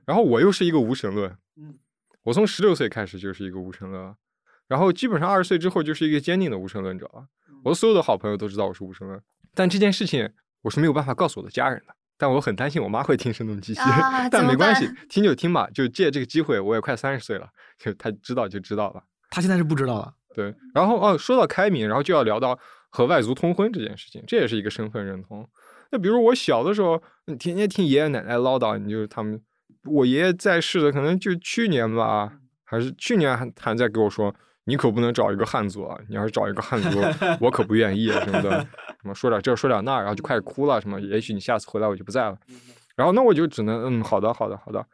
[0.05, 1.35] 然后我又是一个无神论。
[2.23, 4.15] 我从十六岁开始就是一个无神论，
[4.67, 7.27] 然后基本上二十岁之后就是一个坚定的无神论者了。
[7.63, 9.21] 我所有的好朋友都知道我是无神论，
[9.53, 10.29] 但这件事情
[10.61, 11.95] 我是没有办法告诉我的家人的。
[12.17, 13.79] 但我很担心我妈会听声东击西，
[14.29, 15.69] 但没关系，听就听吧。
[15.73, 17.47] 就借这个机会，我也快三十岁了，
[17.77, 19.01] 就她知道就知道了。
[19.29, 20.13] 她现在是不知道了。
[20.33, 22.57] 对，然后哦，说到开明，然后就要聊到
[22.89, 25.47] 和外族通婚这件事情，这也是一个身份认同。
[25.91, 29.41] 那比如我小的时候，你天天听爷爷奶奶唠叨，你就是他们，
[29.85, 32.31] 我爷爷在世的可能就去年吧，
[32.63, 34.33] 还是去年还还在给我说，
[34.65, 36.99] 你可不能找一个汉族啊，你要是找一个汉族，
[37.41, 38.59] 我可不愿意什么的，
[39.01, 42.37] 什么说点这说点那，然后就开始哭了，什么也许你下次回来我就不在了，
[42.95, 44.85] 然后那我就只能嗯，好的好的好的。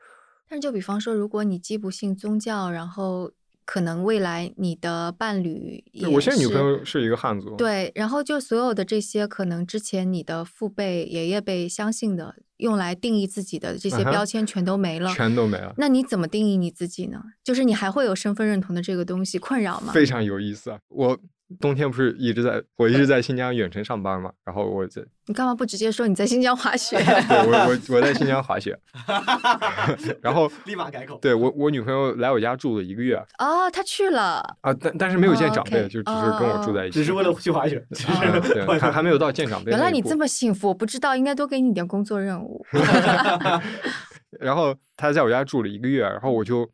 [0.47, 3.31] 但是就比方说，如果你既不信宗教，然后。
[3.65, 15.73] 可能未来你的伴侣，我现在女朋友是一个汉族，对，然后就所有的这些可能之前你的父辈、爷爷辈相信的，用来定义自己的这些标签全都没了，全都没了。
[15.77, 17.21] 那你怎么定义你自己呢？
[17.43, 19.91] 就是你还会有身份认同的这个东西困扰吗？
[19.91, 21.19] 非常有意思啊，我。
[21.59, 26.97] 冬天不是一直在我一直在新疆远程上班嘛，然后我在你干嘛不直接说你在新疆滑雪？
[27.03, 28.77] 对我我我在新疆滑雪，
[30.21, 31.19] 然后立马改口。
[31.21, 33.15] 对我我女朋友来我家住了一个月。
[33.37, 37.85] 哦，她去了啊，但但是没有见长辈，就只是跟我住在一起，只是为了去滑雪。
[37.89, 39.69] 对，还还没有到见长辈。
[39.69, 42.65] 原来你这么幸福，我不知道，应该多给你点工作任务。
[44.39, 46.67] 然后她在我家住了一个月，然后我就。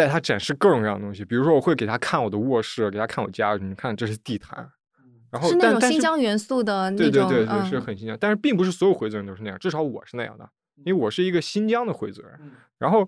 [0.00, 4.66] 带他展示各种各样的东西，比如说我会给他看我的卧室，给他看我家，你看这是地毯，
[5.30, 10.48] 然后是那种新疆元素的那种，对对对，是很新疆，但是并不是所有回族人都是那样，至少我是那样的，
[10.86, 12.30] 因为我是一个新疆的回族人。
[12.78, 13.06] 然后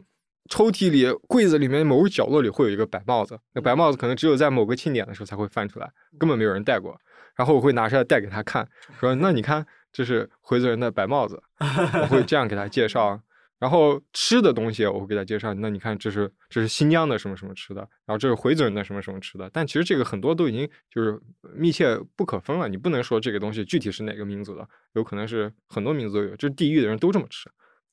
[0.50, 6.94] 抽屉里、柜子里面某个角落里会有一个白帽子，那白帽子可能只有在某个庆典的时候才会翻出来，根本没有人戴过。
[7.34, 8.68] 然后我会拿出来戴给他看，
[9.00, 13.18] 说 那你看这是回族人的白帽子，我会这样给他介绍。
[13.62, 15.54] 然后吃的东西，我会给他介绍。
[15.54, 19.48] 那你看，这是这是新疆的什么什么吃的，然后这是回族人的什么什么吃的。
[19.52, 21.16] 但其实这个很多都已经就是
[21.54, 22.68] 密切不可分了。
[22.68, 27.48] 你不能说这个东西具体是哪个民族的，有可能是很多民族都有，就是地域的人都这么吃。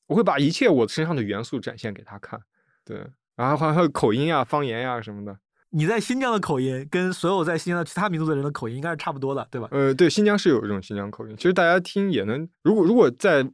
[0.08, 2.40] 我会把一切我身上的元素展现给他看。
[2.84, 3.06] 对，
[3.36, 5.38] 然后还有口音呀、方言呀什么的。
[5.68, 9.68] 你在新疆的口音跟所有在新疆的其他民族的人的口音应该是差不多的，对吧？
[9.70, 11.36] 呃，对，新疆是有一种新疆口音。
[11.36, 13.48] 其实大家听也能，如果如果在。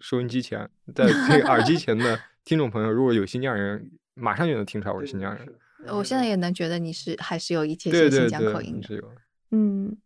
[0.00, 1.04] 收音机前， 在
[1.46, 5.46] 耳机前的听众朋友，如果有新疆人，马上就能听出来我是新疆人。
[5.88, 8.88] 我现在也能觉得你是还是有一些些新疆口音的。
[9.50, 9.96] 嗯，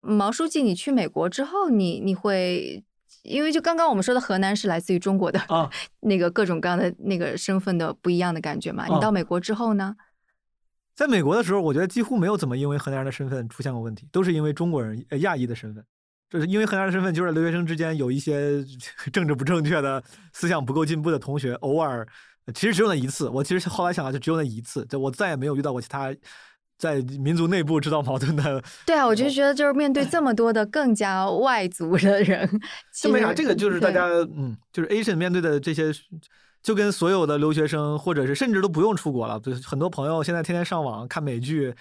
[0.00, 2.84] 毛书记，你去美国之后，你你会
[3.22, 5.68] 因为就刚刚我们说的河南是来自于中国的啊，
[6.00, 8.86] 那个各种各样的那个身份的不一样的感觉嘛？
[8.86, 9.96] 你到美国之后呢？
[10.94, 15.84] 在美国的时候，我觉得几乎没有怎么因为河南人的身份出现过问题，都是因为中国人呃亚裔的身份。
[16.28, 18.64] 这是因为河南人身份，就是留学生之间有一些
[19.12, 22.06] 政治不正确的思想不够进步的同学，偶尔
[22.52, 23.28] 其实只有那一次。
[23.28, 26.12] 我其实后来想，就只有那一次，就我再也没有遇到过其他
[26.78, 28.62] 在民族内部制造矛盾的。
[28.84, 32.48] 对啊，我就觉得就是面对这么多的更加外族的人，
[32.92, 33.32] 就没啥。
[33.32, 35.92] 这个就是大家嗯，就是 Asian 面对的这些，
[36.60, 41.72] 就跟所有的留学生，或者是甚至都不用出国了，就很多朋友现在天天上网看美剧。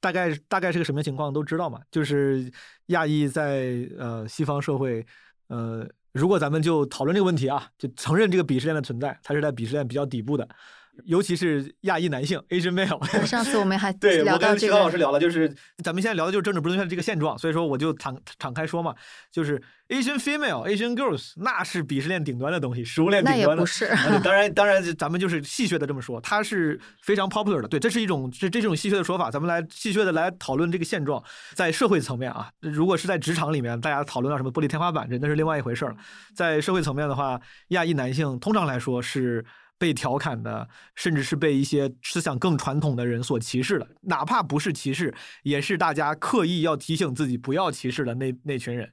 [0.00, 1.80] 大概大概是个什么情况都知道嘛？
[1.90, 2.50] 就是
[2.86, 5.04] 亚裔在呃西方社会，
[5.48, 10.48] 呃，如果咱们就讨论这个问题啊，就承认这个鄙视链的存在，它是在鄙视链比较底部的。
[11.04, 13.26] 尤其是亚裔男性，Asian male。
[13.26, 15.48] 上次我们还 对我跟齐高老师聊了，就是
[15.84, 18.94] 咱们现在聊的就是政治不正确的这个现状，所以说我就敞敞开说嘛，
[19.30, 23.46] 就是 Asian female、Asian girls，那是鄙视链顶端的东西，食物链顶端的。
[23.46, 23.88] 那也不是。
[24.24, 27.68] 当然，当然，咱们就是戏谑的这么说，它是非常 popular 的。
[27.68, 31.22] 对，这是一种这这种戏谑的说法，咱们来戏谑的来讨论这个现状，
[31.54, 35.94] 在社会层面啊，如果是在职场里面，大家讨论到什么玻璃天花板，这那是另外一回事了。
[36.34, 39.44] 在社会层面的话，亚裔男性通常来说是。
[39.78, 48.90] 被调侃的，甚至是被一些思想更传统的人所歧视的，哪怕不是歧视，也是大家刻意要提醒自己不要歧视的那那群人。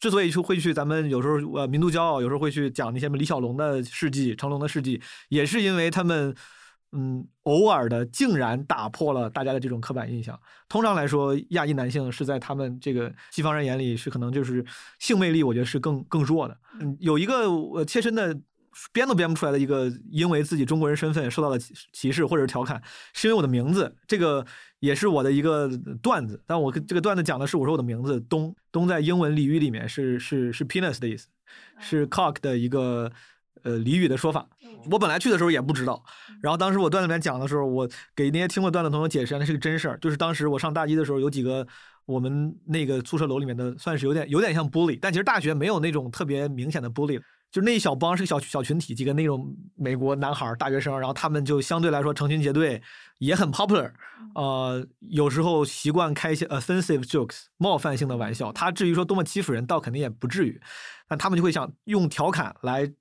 [0.00, 6.34] 之所以去会去咱们有时候呃民族骄傲，有时候会去讲那些李小龙的事迹、成龙的事迹，也是因为他们
[6.90, 10.36] 嗯偶尔的竟然打破了大家的这种刻板印象。
[10.68, 14.64] 通常来说，亚裔男性是在他们这个西方人眼里是可能就是
[14.98, 16.58] 性魅力，我觉得是更更弱的。
[16.80, 18.36] 嗯，有一个我切身的。
[18.92, 21.58] 编都编不出来的一个，因为自己中国人身份受到了
[21.92, 22.82] 歧视或者是调侃，
[23.12, 24.44] 是因为我的名字，这个
[24.80, 25.70] 也是我的一个
[26.02, 26.42] 段子。
[26.46, 31.28] 但我这个段子讲的是我说我的名字东东在英文俚语里面是是是 penis 的意思，
[31.78, 33.10] 是 cock 的一个
[33.62, 34.46] 呃俚语的说法。
[34.90, 36.04] 我本来去的时候也不知道，
[36.42, 41.66] 然后当时我段子里面讲的时候，我给那些听过段子同学解释，那是个真事儿，就是当时我上大一的时候，有几个
[42.04, 47.18] 我们那个宿舍楼里面的，算是有点有点像 bully，但其实大学没有那种特别明显的 bully。
[47.54, 52.82] 就那一小帮是个小小群体，几个那种美国男孩大学生，然后他们就相对来说成群结队，
[53.18, 53.92] 也很 popular，
[54.34, 58.52] 呃，有时候习惯开一些 offensive jokes 冒犯性的玩笑。
[58.52, 60.60] 他至于说多么欺负人，倒肯定也不至于，
[61.06, 62.92] 但他们就会想用调侃来。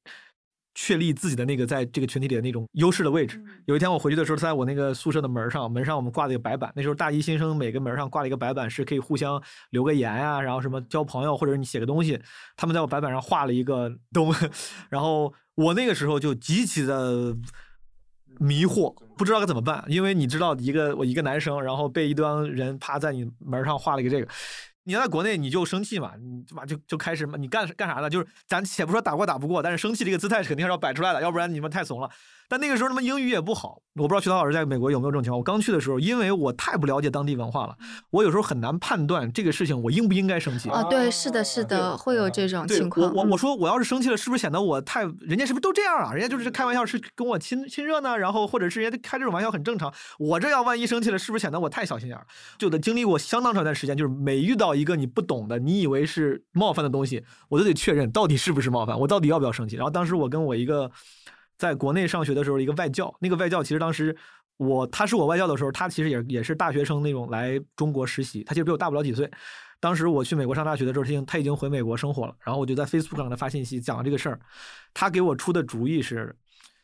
[0.76, 3.44] 确立自己的那个在这个群体里的那种优势的位置。
[3.66, 6.72] 有一天我回去的时候，在我那个宿舍的门上，门上我们挂了一个白板。
[6.76, 12.20] 那时候大一新生每个门上挂了一个白板，是可以互相留个言啊，然后什么交朋友，或者你写个东西。
[12.56, 14.34] 他们在我白板上画了一个东，
[14.90, 17.36] 然后我那个时候就极其的
[18.40, 19.84] 迷惑，不知道该怎么办。
[19.88, 24.28] 因为你知道，一个我一个男生，然后被一帮人趴在你门上画了一个这个。
[24.86, 28.10] 你在国内你就生气嘛，你嘛就就开始嘛，你干干啥呢？
[28.10, 32.10] 就是咱且不说打过打不过，但是生气这个姿态是肯定是要摆出来的，要不然你们太怂了。
[32.50, 35.40] 但那个时候他妈英语也不好，我不知道徐涛老师在美国有没有这种情况。
[35.40, 37.76] 我刚去的时候，因为我太不了解当地文化了，
[38.12, 40.70] 我有时候很难判断这个事情我应不应该生气。
[40.70, 43.12] 啊，对，是的，是的，会有这种情况。
[43.12, 46.12] 我我我说我要是生气了，是不是显得我太人家是不是都这样啊？
[46.14, 49.92] 人家就是开玩笑，是跟我亲亲热呢，然后或者是人家开这种玩笑很正常。
[50.20, 52.28] 我这要万一生气了，是不是显得我太小心眼儿？
[52.60, 59.76] 就得经历过相当长一段时间，就是每遇到一个你不懂的，你以为是冒犯的东西，我都得确认到底是不是冒犯，我到底要不要生气。
[59.76, 60.92] 然后当时我跟我一个。
[61.56, 64.14] 在国内上学的时候，一个外教，那个外教其实当时
[64.58, 69.30] 我他是我外教的时候，他其实也也是大学生那种来中国实习，他其实比我大不了几岁。
[69.80, 74.40] 当时我去美国上大学的时候，他已经他已经回美国生活了，然后我就在 Facebook 上给他发信息讲了这个事儿，
[74.94, 76.36] 他给我出的主意是，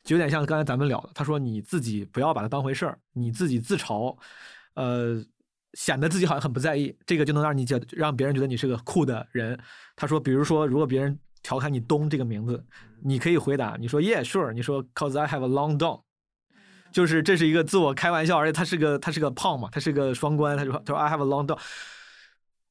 [0.04, 4.15] 就有点像刚才咱们聊的，他说你自己不要把它当回事儿，你自己自嘲，
[4.75, 5.21] 呃，
[5.74, 9.60] 显得自己好像很不在意，这个就能让你觉让别人觉得你是个酷的人。
[9.96, 11.20] 他说，比如说如果别人。
[11.42, 12.62] 调侃你“东”这个名字，
[13.02, 16.02] 你可以回答你说 “Yeah, sure。”你说 “Cause I have a long dong”，
[16.92, 20.58] 就是这是一个自我开玩笑，而且他是个他是个胖嘛，他是个双关。
[20.58, 21.58] 他说他说 “I have a long dong”。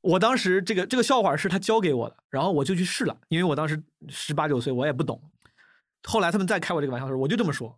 [0.02, 5.18] 我当时这个这个笑话是他教给我的，然后我就去试了，因为我当时十八九岁，我也不懂。
[6.06, 7.74] 后来他们再开我这个玩笑的时候，我就这么说，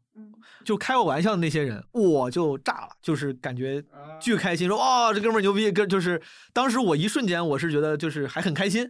[0.65, 3.83] 就开我玩笑的那些人，我就炸了，就是感觉
[4.21, 6.21] 巨开心，说哇这哥们儿牛逼，跟就是
[6.53, 8.89] 当时我一瞬间我是觉得就是还很开心。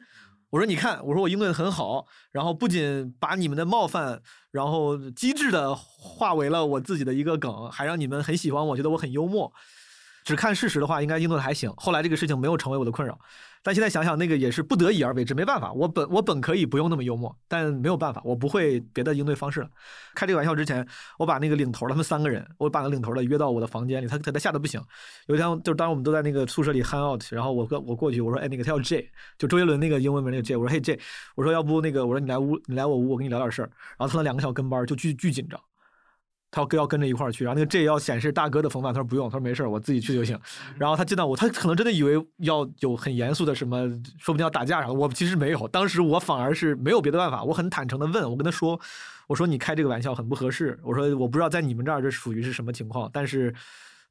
[0.50, 9.52] 我说你看，我说我应对的很好，然后不仅把你们的冒犯，然后机智的化为了我自己的一个梗，还让你们很喜欢我，觉得我很幽默。
[10.30, 11.72] 只看事实的话，应该应对的还行。
[11.76, 13.18] 后来这个事情没有成为我的困扰。
[13.62, 15.70] 但现在想想，那个也是不得已而为之，没办法。
[15.72, 19.68] 我本我本可以不用那么幽默，但没有办法，我不会别的应对方式了。
[20.14, 20.86] 开这个玩笑之前，
[21.18, 24.80] 我把那个领头他们三个人，我把那领头的约到我的房间里，他他他吓得不行。
[25.26, 30.98] 有一天，就是当时我们都在那个宿舍里 hang out，然后我跟我过去，我说，哎，那个他叫 J，就周杰伦那个英文名那个 J，我说，嘿 J，
[31.34, 33.70] 我说要不那个，我说你来屋，你来我屋，我跟你聊点事儿。
[33.98, 35.60] 然后他那两个小跟班就巨巨紧张。
[36.50, 40.38] 他要跟要跟着一块儿去，然后那个 J 要显示大哥的风范，他说不用，他说没事儿，我自己去就行。
[40.76, 43.88] 然后他见到我，他可能真的以为要有很严肃的什么，
[44.18, 44.94] 说不定要打架啥的。
[44.94, 48.80] 我其实没有，当时我反而是没有别的办法，我很坦诚的问我跟他说，
[49.26, 53.54] 我说你开这个玩笑很不合适，我说我不知道在你们这儿这属于是什么情况，但是。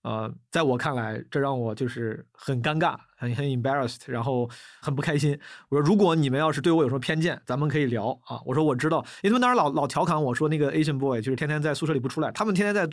[0.01, 4.49] 呃，在我看来，这让我就是很尴尬，很很 embarrassed，然后
[4.81, 5.37] 很不开心。
[5.67, 8.39] 我说，如果你们要是对我有什么偏见，咱们可以聊啊。
[8.45, 12.87] 我说我知道，因为他们当时老老调侃我说，那个 Asian boy 就是天天在宿舍里不出来，他们天天在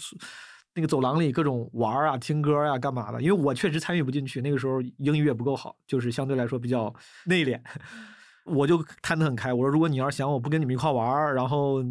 [0.75, 3.23] 那个走廊里各种玩啊、听歌啊、干嘛的。
[3.23, 6.93] 因为我确实参与不进去，那个时候英语也不够好，就是相对来说比较
[7.27, 7.61] 内敛。
[8.45, 11.83] 我就摊得很开，我说，如果你要是想我不跟你们一块玩，然后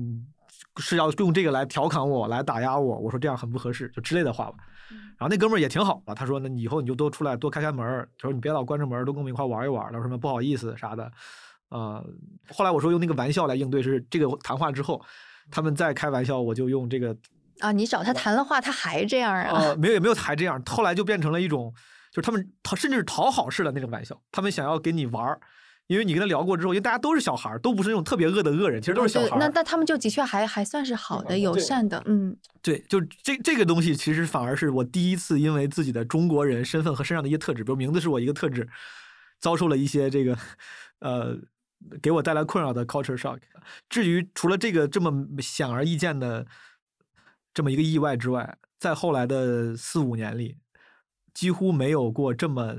[0.78, 4.58] 是要用这个来调侃我、来打压我，我说这样很不合适，就之类的话吧。
[4.90, 11.12] 然后那哥们儿也挺好的，他说：“那以后你就多出来多开开门儿，他说你别老关着门儿，多跟我们一块玩一玩。”他说什么不好意思啥的，
[11.70, 12.06] 呃，
[12.50, 15.02] 后来我说用那个玩笑来应对，是这个谈话之后，
[15.50, 17.16] 他们再开玩笑，我就用这个
[17.60, 19.76] 啊，你找他谈了话，他还这样啊？
[19.78, 21.74] 没有也没有还这样，后来就变成了一种，
[22.12, 25.40] 就是他们讨甚至是讨好式的那种玩笑，他们想要给你玩儿。
[25.88, 29.40] 因为你跟他聊过之后，因为大家都是小孩儿，都不是那种特别恶的恶人，其实都是小孩儿。
[29.40, 32.36] 那那他们就的确还还算是好的、友善的，嗯。
[32.62, 38.68] 对，就这这个东西，其实反而是我第一次因为自己的中国人身份和身上的一些特质，比如名字是我一个特质，
[39.40, 40.36] 遭受了一些这个
[41.00, 41.38] 呃
[42.02, 43.38] 给我带来困扰的 culture shock。
[43.88, 46.48] 至于除了这个这么显而易见的
[47.54, 50.58] 这么一个意外之外，在后来的四五年里，
[51.36, 52.76] 几乎没有过这么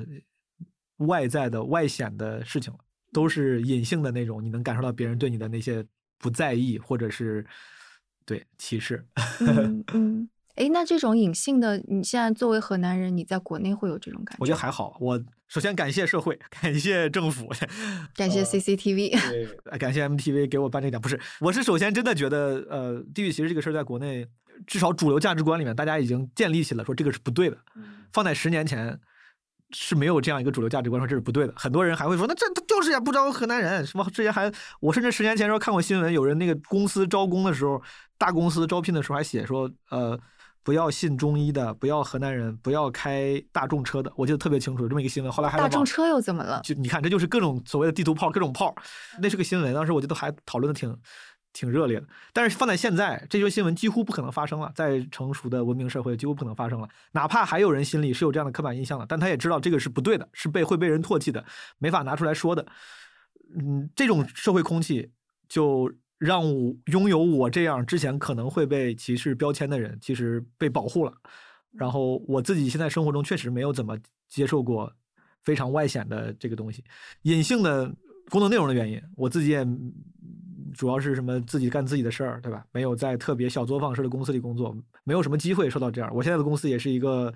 [0.97, 2.81] 外在的外显的事情了。
[3.17, 5.83] 都是隐性的那种，你能感受到别人对你的那些
[6.19, 7.43] 不在意，或者是
[8.27, 9.03] 对歧视。
[9.41, 14.41] 嗯 嗯，哎，那这种隐性的，你现在作为河南人，你在国内会有这种感觉？
[14.41, 14.99] 我觉得还好。
[15.01, 17.51] 我首先感谢社会，感谢政府，
[18.14, 21.01] 感谢 CCTV，对，感谢 MTV 给我办这奖。
[21.01, 24.27] 不是，我是首先真的觉得，呃，地域歧视这个事儿在国内，
[24.67, 27.57] 至少主流价值观里面，大家已经建立起了说这个是不对的。
[28.12, 29.01] 放在十年前。
[29.71, 34.51] 是没有这样一个主流价值观说这是不对的，很多人还会说那这他就是呀不招河南人，什么之前还
[34.81, 37.83] 我甚至十年前时候看过新闻，有人那个公司招工的时候，
[38.17, 40.19] 大公司招聘的时候还写说呃
[40.62, 45.33] 不要信中医的，不要河南人，不要开大众车的，我记得特别清楚这么一个新闻。
[45.33, 46.61] 后来还大众车又怎么了？
[46.64, 48.75] 就你看这就是各种所谓的地图炮，各种炮，
[49.21, 50.97] 那是个新闻，当时我觉得还讨论的挺。
[51.57, 54.71] 挺热烈的，但是放在现在，这些新闻几乎不可能发生了。
[54.75, 56.87] 在成熟的文明社会，几乎不可能发生了。
[57.13, 61.43] 哪怕还有人心里是有这样的刻板印象的，但他也知道这个是不对的，是被会被人唾弃的，
[61.79, 62.67] 没法拿出来说的。
[63.59, 65.11] 嗯，这种社会空气
[65.49, 71.13] 就让我拥有我这样之前可能会被歧视标签的人，其实被保护了。
[71.73, 73.99] 然后我自己现在生活中确实没有怎么
[74.29, 74.93] 接受过
[75.43, 76.85] 非常外显的这个东西，
[77.23, 77.91] 隐性的
[78.29, 79.67] 工作内容的原因，我自己也。
[80.77, 82.64] 主要是什么自己干自己的事儿，对吧？
[82.72, 86.14] 没有在特别小作坊式的公司里工作，没有什么机会受到这样。
[86.14, 87.33] 我现在的公司也是一个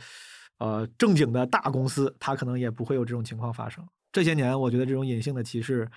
[0.59, 3.85] 呃正经的大公司，它可能也不会有这种情况发生。
[4.13, 5.89] 这些年，我觉得这种隐性的歧视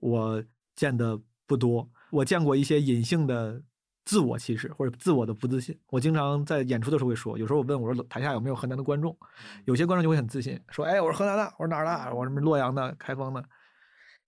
[0.00, 0.42] 我
[0.74, 1.88] 见的不多。
[2.10, 3.62] 我见过一些隐性的
[4.04, 5.78] 自我歧视或者自我的不自信。
[5.88, 9.16] 我经常在演出的时候会说，有时候我问我说台下有没有河南的观众，
[9.64, 12.14] 有些观众就会很自信说：“哎，我是河南的，我是哪儿的？
[12.14, 13.44] 我什么洛阳的、开封的。”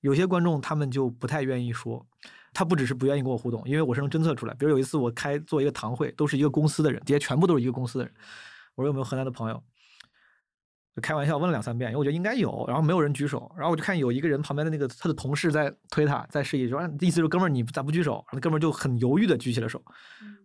[0.03, 2.05] 有些观众他们就不太愿意说。
[2.53, 4.55] 他不只是不愿意跟我互动，因为我是能侦测出来。
[4.55, 8.15] 比如有一次我开做一个堂会，都是一个公司的人，底下全部都是一个公司的人。
[8.75, 9.63] 我说有没有河南的朋友？
[10.95, 13.51] 就开玩笑问了两三遍，因为我觉得应该有，然后没有人举手。
[13.57, 18.25] 然后我就看有一个人旁边的那个他的同事在推他，在示意说，意思是哥们儿你咋不举手？
[18.33, 19.83] 那哥们儿就很犹豫的举起了手。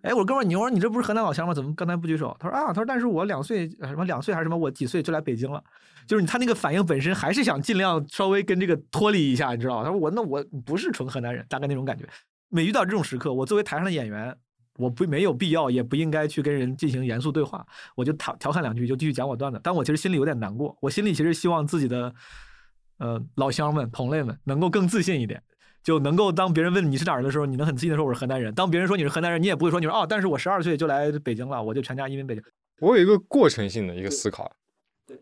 [0.02, 1.54] 哎，我说哥们儿，你我说你这不是河南老乡吗？
[1.54, 2.36] 怎么刚才不举手？
[2.40, 5.62] 他说啊，他说但是我两岁什么两岁还是什么我几岁就来北京了。
[6.06, 12.06] 就是他那个反应本身还是想尽量稍微跟这个脱离一下，你知道他说我那我不是纯河南人，大概那种感觉。
[12.48, 14.34] 每遇到这种时刻，我作为台上的演员，
[14.78, 17.66] 我不没有必要，也不应该去跟人进行严肃对话，
[17.96, 19.60] 我就调调侃两句，就继续讲我段子。
[19.64, 22.14] 但我其实心里有点难过，我心里其实希望自己的
[23.00, 25.42] 呃老乡们、同类们能够更自信一点，
[25.84, 28.54] 就能够当别人问你是哪儿的时候，你能很自信的说我是河南人。
[28.54, 32.44] 当别人说你是河南人，你也不会说你说哦，但是我十二岁就来北京了，我就全家移民北京。
[32.80, 34.52] 我有一个过程性的一个思考，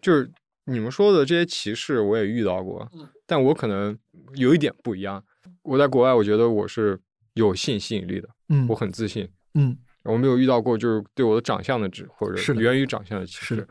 [0.01, 0.29] 就是
[0.65, 2.87] 你们说的这些歧视，我也遇到过，
[3.25, 3.97] 但我可能
[4.35, 5.23] 有一点不一样。
[5.61, 6.99] 我在国外，我觉得我是。
[7.35, 13.67] 有性吸引力的，嗯，我很自信，嗯，我没有遇到过就是对我的长相的指或者源于长相的歧视，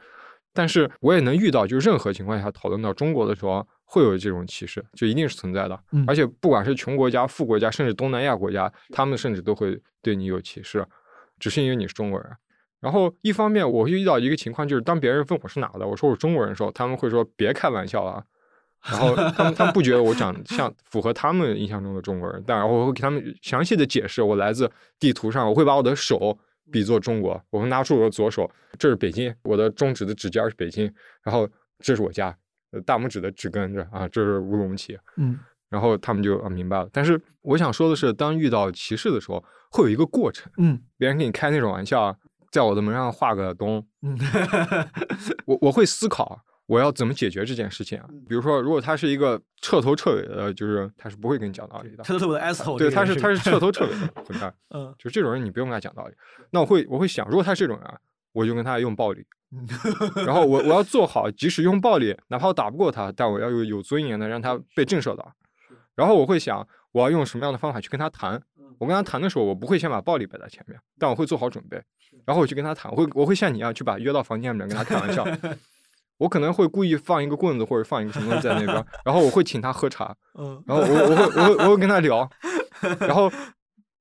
[0.52, 10.84] 但是我也能遇到，就是任何情况下讨论到中国的时候会有这种歧视，就一定是存在的，而且不管是穷国家、富国家，甚至东南亚国家，他们甚至都会对你有歧视，
[11.38, 12.30] 只是因为你是中国人。
[12.80, 18.24] 然后一方面，我会遇到一个情况，就是当别人问我是哪的，我说我是中国人的时候，他们会说别开玩笑了。
[18.84, 26.38] 然后他们他们不觉得我长像符合他们印象中的中国人，但我会给他们详细的解释我来自地图上，我会把我的手
[26.70, 32.36] 比作中国，我会拿出我的左手，这是北京，我的中指的指尖是北京，然后这是我家，
[32.72, 35.38] 呃大拇指的指根这啊，这是乌鲁木齐，嗯。
[35.70, 36.88] 然后他们就啊明白了。
[36.92, 40.80] 但是我想说的是，当遇到歧视的时候，会有一个过程，嗯。
[40.98, 42.16] 别人给你开那种玩笑啊，
[42.52, 44.16] 在我的门上画个东，嗯。
[45.46, 48.06] 我我会思考我要怎么解决这件事情啊。
[48.28, 53.96] 比如说，如果他是一个彻头彻尾的，就是他是不会跟你讲道理的，彻头彻尾的 asshole，对，他是他是彻头彻尾的
[54.26, 56.14] 混蛋，嗯就是这种人你不用跟他讲道理。
[56.50, 57.98] 那我会我会想，如果他是这种人啊，
[58.32, 59.66] 我就跟他用暴力，嗯
[60.24, 65.34] 然后我我要做好，即使用暴力，哪怕我打不过他，但我要有有尊严的让他被震慑到。
[65.94, 68.42] 然后我会想，我要用什么样的方法去跟他谈。
[68.78, 71.80] 我跟他谈的时候，我不会先把暴力摆在前面，但我会做好准备，
[72.24, 72.90] 然后我去跟他谈。
[72.90, 75.24] 我会我会像你一样去把约到房间里面跟他开玩笑。
[76.18, 82.28] 我可能会故意放一个棍子或者放一个什么东西在那边，然后我会请他喝茶， 嗯然后我我会我会我会跟他聊，
[83.00, 83.30] 然后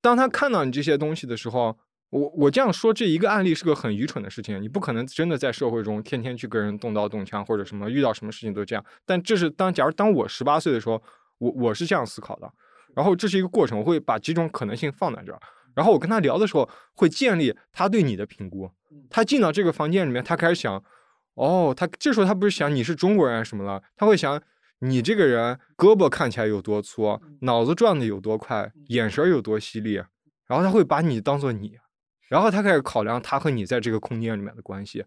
[0.00, 1.76] 当他看到你这些东西的时候，
[2.10, 8.84] 我我这样说这一个案例是个很愚蠢的事情，你不可能真的在社会中天天去跟人动刀动枪或者什么，遇到什么事情都这样。
[9.04, 11.02] 但这是当假如当我十八岁的时候，
[11.38, 12.48] 我我是这样思考的，
[12.94, 15.40] 然后这是一个过程，我会把几种可能性放在这儿，
[15.74, 18.70] 然后我跟他聊的时候会建立他对你的评估。
[19.10, 20.80] 他进到这个房间里面，他开始想，
[21.34, 24.42] 哦，他这时候他不是想你是中国人啊什么了，他会想。
[24.80, 29.94] 你这个人胳膊看起来有多粗，脑子转的有多快，眼神有多犀利，
[30.46, 31.78] 然后他会把你当做你，
[32.28, 35.02] 然后他开始考量他和你在这个空间里面的关系，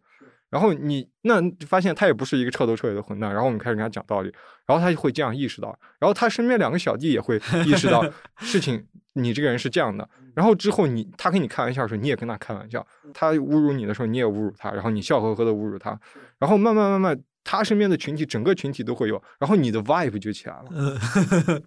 [0.50, 4.34] 然后你那发现他也不是一个彻头彻尾的混蛋，然后我们开始跟他讲道理，
[4.66, 8.04] 然后他就会这样意识到，然后他身边两个小弟也会意识到
[8.40, 16.00] 事情，你这个人是这样的，然后之后你他跟你开玩笑的时候，你也跟他开玩笑，他侮辱你的时候，你也侮辱他，然后你笑呵呵的侮辱他，
[16.40, 17.20] 然后慢慢慢慢。
[17.50, 21.64] 他身边的群体，整个群体都会有，然后你的 vibe 就起来了，嗯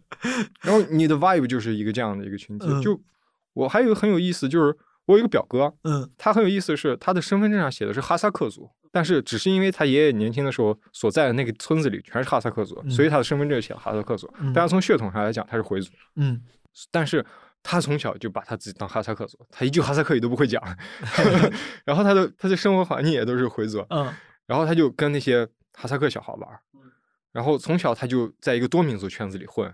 [0.61, 2.67] 然后你的 vibe 就是一个这样的一个群体。
[2.69, 3.01] 嗯就
[3.55, 4.77] 我还有一个很有意思，就是
[5.11, 6.09] 我有一个表哥，嗯。
[6.17, 14.33] 他很有意思的是，他的身份证上写的是哈萨克族，但是只是因为他爷爷年轻的时候所在的那个村子里全是哈萨克族，所以他的身份证写了哈萨克族。
[14.39, 14.53] 嗯。
[14.53, 16.41] 但是从血统上来讲，他是回族，嗯。
[16.93, 17.25] 但是
[17.63, 20.63] 他从小就把他自己当哈萨克族，他一句哈萨克语都不会讲，
[21.85, 24.13] 然后他的他的生活环境也都是回族，嗯。
[24.47, 26.49] 然后他就跟那些哈萨克小孩玩，
[27.33, 29.73] 然后从小他就在一个多民族圈子里混，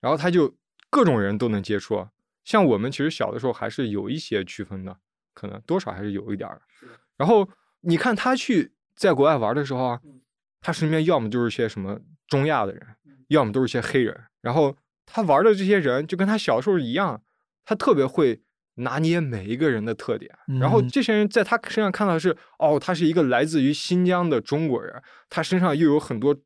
[0.00, 0.54] 然后他就
[0.90, 2.06] 各种人都能接触。
[2.46, 4.96] 像我们其实小的时候还是有一些区分的，
[5.34, 6.62] 可能多少还是有一点儿。
[7.18, 7.46] 然后
[7.80, 10.00] 你看他去在国外玩的时候啊，
[10.60, 12.80] 他身边要么就是些什么中亚的人，
[13.28, 14.16] 要么都是些黑人。
[14.40, 17.20] 然后他玩的这些人就跟他小时候一样，
[17.64, 18.40] 他特别会
[18.76, 20.30] 拿捏每一个人的特点。
[20.60, 26.36] 然后嗯这些人在他身上看到的是，哦，他是一个来自于新疆的中国人，他身上又有很多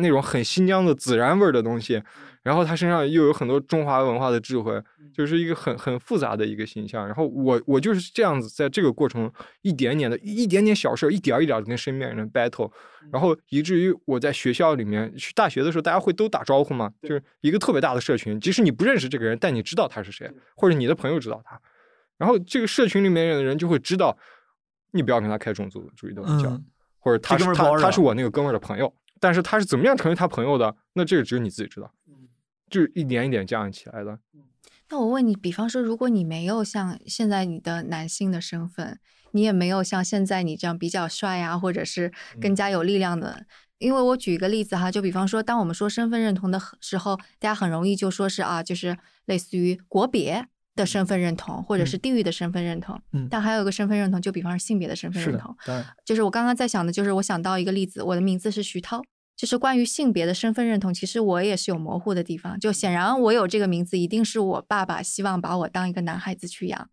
[0.00, 2.02] 那种很新疆的孜然味儿的东西，
[2.42, 4.82] 然后他身上又有很多中华文化的智慧，
[5.12, 7.06] 就是一个很很复杂的一个形象。
[7.06, 9.30] 然后我我就是这样子，在这个过程
[9.62, 12.70] 一点点的一点点小事，一点儿一点的跟身边人 battle，
[13.12, 21.60] 然后以至于我在学校里面去大学的时候，大家会都打招呼嘛，就是一个特别大的社群，即使你不认识这个人，但你知道他是谁，或者你的朋友知道他，
[22.16, 24.16] 然后这个社群里面的人就会知道，
[24.92, 26.64] 你不要跟他开种族主义的玩笑，嗯
[27.02, 31.90] 或者他是他他是我那个哥们儿的朋友，但是他是怎么样成为他朋友的，那这个只有你自己知道，
[32.70, 34.18] 就是一点一点这样起来的。
[34.88, 38.98] 那我问你，比方说，如果你没有像现在你的男性的身份，
[39.32, 43.46] 你也没有像现在你这样比较帅呀、或者是更加有力量的，
[43.78, 50.44] 因为我举一个例子哈，就比方说，当我们说身份认同的时候，大家很容易就说是啊，就是类似于国别
[50.74, 53.00] 的身份认同，或者是地域的身份认同。
[53.12, 59.00] 嗯但还有一个身份认同，就比方说性别的身份认同。，当然就是我刚刚在想的，就是我想到一个例子，我的名字是徐涛。
[59.40, 62.60] 就是关于性别的身份认同，其实我也是有模糊的地方。
[62.60, 66.90] 就显然我有这个名字，一定是我爸爸希望把我当一个男孩子去养，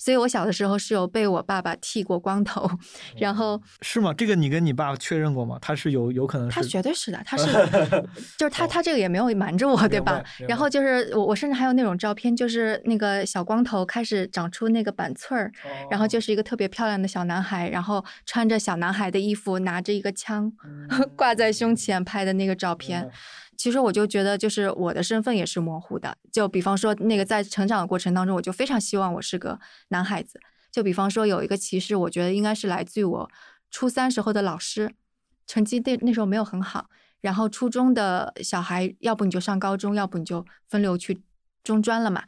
[0.00, 2.66] 所以我小的时候是有被我爸爸剃过光头，
[3.18, 4.14] 然后是吗？
[4.14, 5.58] 这个你跟你爸确认过吗？
[5.60, 7.46] 他是有有可能他绝对是的，他是
[8.38, 15.52] 就是他他这个也没有瞒着我，对吧然后就是我我甚至还有那种照片，就是那个小光头开始长出那个板寸儿，
[15.90, 20.50] 然后就是一个特别漂亮的小男孩，然后穿着小男孩的衣服，拿着一个枪
[21.14, 23.06] 挂在胸前拍的那个照片。
[23.60, 26.16] 其实我就觉得，就是我的身份也是模糊的。
[26.32, 30.40] 就比方说，那个在成长的过程当中，我就非常希望我是个男孩子。
[30.72, 33.30] 就比方说，有一个歧视，我觉得应该是来自于我
[33.70, 34.94] 初三时候的老师，
[35.46, 36.88] 成绩那那时候没有很好。
[37.20, 41.22] 然后初中的小孩，要不你就上高中，要不你就分流去
[41.62, 42.24] 中专了嘛。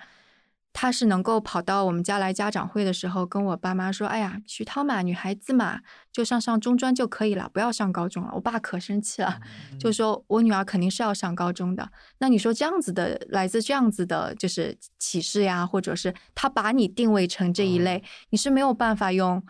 [0.72, 9.38] 他是能够跑到我们家来家长会的时候，跟我爸妈说：“哎呀，徐涛嘛，女孩子嘛，就上上中专就可以了，不要上高中了。”我爸可生气了，
[9.78, 11.90] 就说我女儿肯定是要上高中的。
[12.18, 19.42] 那你说这样子的，来自这样子的，就是歧视呀，或者是他把你定位成这一类，你是没有办法用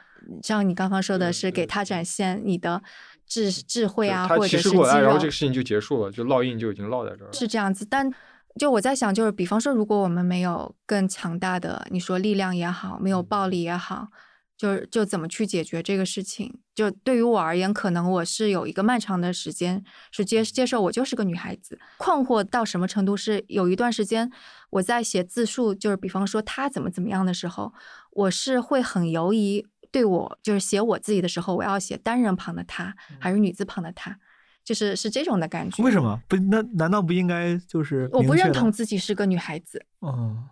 [0.43, 2.83] 像你刚刚说的是给他展现你的
[3.27, 7.33] 智智慧啊，或者是肌肉，然后这个事情就结束了，就烙印就已经烙在这儿了。
[7.33, 8.13] 是这样子，但。
[8.59, 14.09] 就我在想，就是比方说，如果我们没有更强大的，你说力量也好，没有暴力也好，
[14.57, 16.61] 就是就怎么去解决这个事情？
[16.75, 23.17] 就对于我而言，可能我是有一个漫长的时间是接接受我就是个女孩子，困惑到什么程度？
[23.17, 24.31] 是有一段时间
[24.71, 27.73] 我在写自述，就是比方说他怎么怎么样的时候，
[28.13, 34.19] 我是会很犹疑，对我就是写我自己的时候，我要写单人旁的他还是女字旁的他。
[34.65, 35.83] 就是是这种的感觉。
[35.83, 36.37] 为什么不？
[36.37, 39.85] 那难道不应该就是我不认同自己是个女孩子。
[40.01, 40.45] 嗯，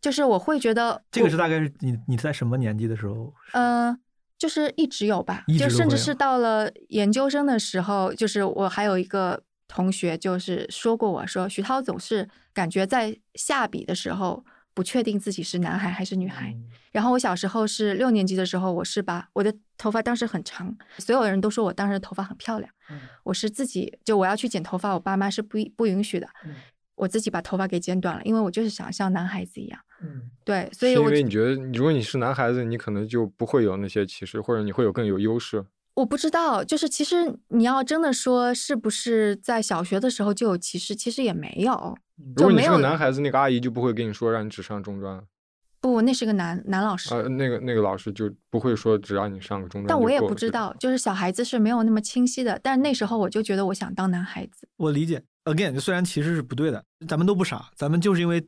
[0.00, 3.32] 就是我会觉得这个是大概是你你在什么年纪的时候？
[3.52, 3.98] 嗯，
[4.38, 14.44] 就是一直有吧，就甚至是到了研究生的时候，就是我还有一个同学就是说过我说徐涛总是感觉在下笔的时候。
[14.76, 16.54] 不确定自己是男孩还是女孩。
[16.92, 22.70] 然后我小时候是六年级的时候，我是把我的头发当时很长，所有人都说我当时头发很漂亮。
[23.24, 26.28] 我是自己就我要去剪头发，我爸妈是不不允许的。
[26.94, 29.78] 我自己把头发给剪短了，因为我就是想像男孩子一样。
[30.02, 35.62] 嗯，对，所以因为你觉得如果你是男孩子，你可能就不会有那些歧视，或者你会有更有优势。
[35.94, 41.96] 我不知道，就是其实你要真的说是不是在小学的时候就有歧视，其实也没有。
[42.36, 45.22] 如果你是个男孩子，那个阿姨就不会跟你说让你只上中专。
[45.80, 47.14] 不，那是个男男老师。
[47.14, 49.86] 呃，那个那个老师就不会说只让你上个中专。
[49.86, 52.58] 但我也不知道，就是小孩子是没有那么清晰的。
[52.62, 54.68] 但那时候我就觉得我想当男孩子。
[54.76, 58.46] 我理解，again，虽然歧视是不对的，咱们都不傻，咱们就是因为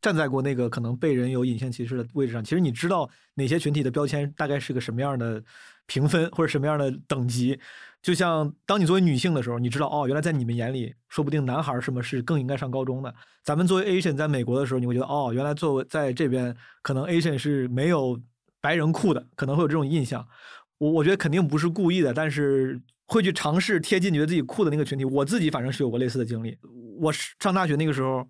[0.00, 5.42] 站在过那个可能被人有隐性歧视的位置上，其实你知道哪些群体的标签大概是个什么样的。
[5.86, 7.60] 评分或者什么样的等级，
[8.04, 13.12] 就像当你作为女性的时候，你知道哦，原来在你们眼里，说不定男孩什么是更应该上高中的。
[13.42, 18.20] 咱们作为 Asian 在美国的时候，你会觉得哦，原来作为在这边，可能 Asian 是没有
[18.60, 20.28] 白人酷的，可能会有这种印象。
[20.76, 25.04] 我我觉得肯定不是故意的，但是会去尝试贴近觉得自己酷的那个群体。
[25.06, 26.58] 我自己反正是有过类似的经历。
[27.00, 28.28] 我上大学那个时候，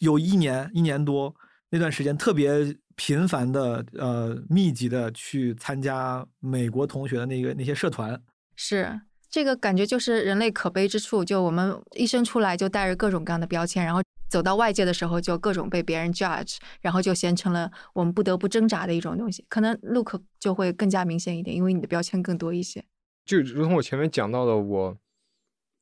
[0.00, 1.34] 有一年一年多
[1.70, 2.76] 那段时间特别。
[2.94, 8.20] 频繁的呃，密集的去参加美国同学的那个那些社团，
[8.64, 11.24] 是这个感觉，就是人类可悲之处。
[11.24, 19.44] 就我们一生出来就带着各种各样的标签，然后走到外界的时候就各种被别人 judge，然后就形成了我们不得不挣扎的一种东西。
[19.48, 22.84] 可能 look 就会更加明显一点，因为你的标签更多一些。
[23.24, 24.96] 就如同我前面讲到的，我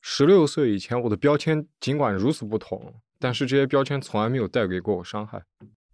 [0.01, 5.43] 十六岁以前，我的标签尽管如此不同，但是这些标签从来没有带给过我伤害。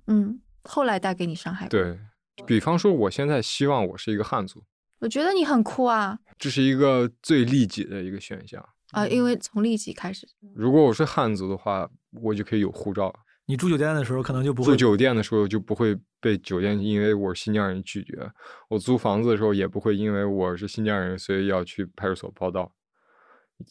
[0.07, 0.39] 嗯。
[0.63, 1.65] 后来带给你伤害。
[1.69, 1.97] 对
[2.45, 4.61] 比方说，我现在希望我是一个汉族。
[4.99, 6.19] 我觉得你很酷啊！
[6.38, 10.27] 这是一个最利己的一个选项啊，因为从利己开始。
[10.55, 11.89] 如果我是汉族的话，
[12.21, 13.13] 我就可以有护照。
[13.45, 18.29] 你住酒店的时候可能就不会住酒店的时候就不会被酒店因为我是新疆人拒绝。
[18.69, 22.73] 我租房子的时候也不会因为我是新疆人所以要去派出所报到。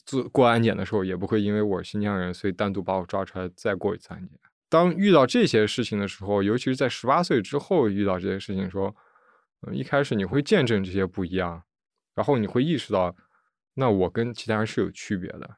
[0.05, 4.39] 做过安检的时候也不会因为我是新疆人所以单独把我抓出来再过一次安检。
[4.69, 8.97] 当遇到这些事情的时候，尤其是在十八岁之后遇到这些事情，说，
[9.67, 11.62] 嗯，一开始你会见证这些不一样，
[12.17, 13.14] 然后你会意识到，
[13.75, 15.49] 那我跟其他人是有区别的。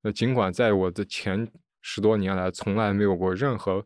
[0.00, 1.46] 那尽管在我的前
[1.82, 3.84] 十多年来从来没有过任何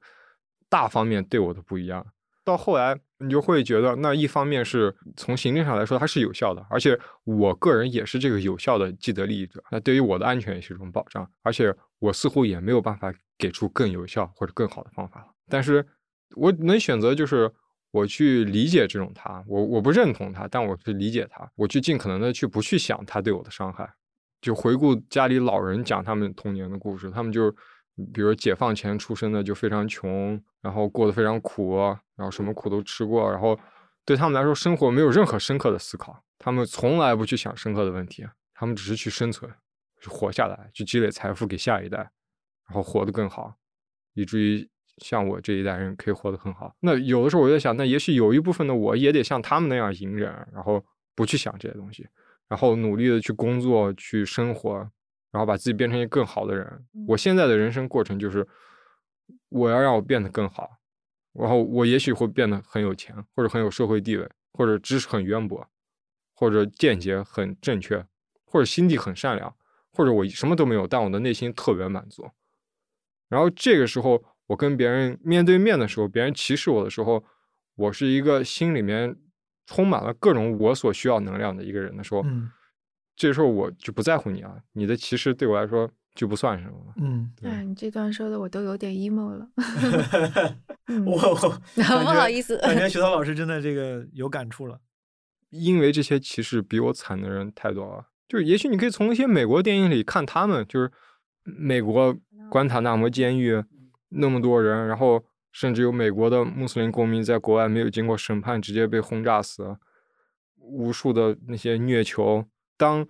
[0.69, 2.07] 大方面对我的不一样，
[2.45, 13.13] 到后来你就会觉得，那一方面是从行政上来说它是有效的，而且我个人也是这个有效的既得利益者，那对于我的安全也是一种保障，而且我似乎也没有办法。
[13.39, 15.87] 给出更有效或者更好的方法了，但是
[16.37, 17.53] 我能选择就是
[17.91, 23.91] 我去理解这种他，我我不认同他，但我去理解他，我去尽可能的去不去想他对我的伤害。
[24.41, 27.51] 就回顾家里老人讲他们童年的故事，他们就
[28.13, 31.77] 比如解放前出生的就非常穷，然后过得非常苦，
[32.17, 33.59] 然后什么苦都吃过，然后
[34.05, 39.51] 对他们来说生活没有任何深刻的思考，他们从来不去想深刻的问题，他们只是去生存，
[40.01, 42.11] 去活下来，去积累财富给下一代。
[42.69, 43.55] 然后活得更好，
[44.15, 44.69] 以至于
[44.99, 46.75] 像我这一代人可以活得很好。
[46.81, 50.85] 那有的时候我在想，那也许有一部分的我也得像他们那样隐忍，然后
[51.15, 52.07] 不去想这些东西，
[52.49, 54.79] 然后努力的去工作、去生活，
[55.31, 56.87] 然后把自己变成一个更好的人。
[57.07, 58.47] 我现在的人生过程就是，
[59.49, 60.71] 我要让我变得更好，
[61.33, 65.67] 然后我也许会变得很有钱，或者很有社会地位，或者知识很渊博，
[66.35, 68.05] 或者见解很正确，
[68.45, 69.55] 或者心地很善良，
[69.93, 72.27] 或者我什么都没有，但我的内心特别满足。
[73.29, 77.25] 然后这个时候，我跟别人面对面的时候，别人歧视我的时候，
[77.77, 79.17] 我是一个心里面
[79.67, 82.51] 充满了各种我所需要能量的一个人的时候，嗯
[83.17, 86.95] 这时候我就不在乎你啊，你的歧视对我来说就不算什么了。
[86.99, 89.49] 嗯，对哎，你这段说的我都有点 emo 了。
[90.89, 94.79] 嗯我我 不好意思，感觉徐涛老师真的这个有感触了。
[95.49, 98.07] 因为这些歧视比我惨的人太多了。
[98.29, 100.93] 就是也许你可以从一些美国电影里看他们，就是
[101.45, 102.15] 美国
[102.51, 103.65] 关塔那摩监狱
[104.17, 109.77] 那么多人，然后甚至有美国的穆斯林公民在国外没有经过审判直接被轰炸死，
[110.57, 112.45] 无数的那些虐囚。
[112.77, 113.07] 当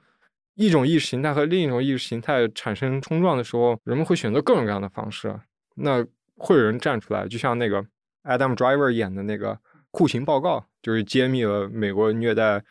[0.55, 5.39] 一种意识形态和另一种意识形态产生冲撞的时候，人们会选择各种各样的方式。
[5.75, 7.85] 那会有人站出来，就像那个
[8.25, 9.59] Adam Driver 演的那个
[9.91, 12.63] 酷刑报告，就是揭秘了美国虐待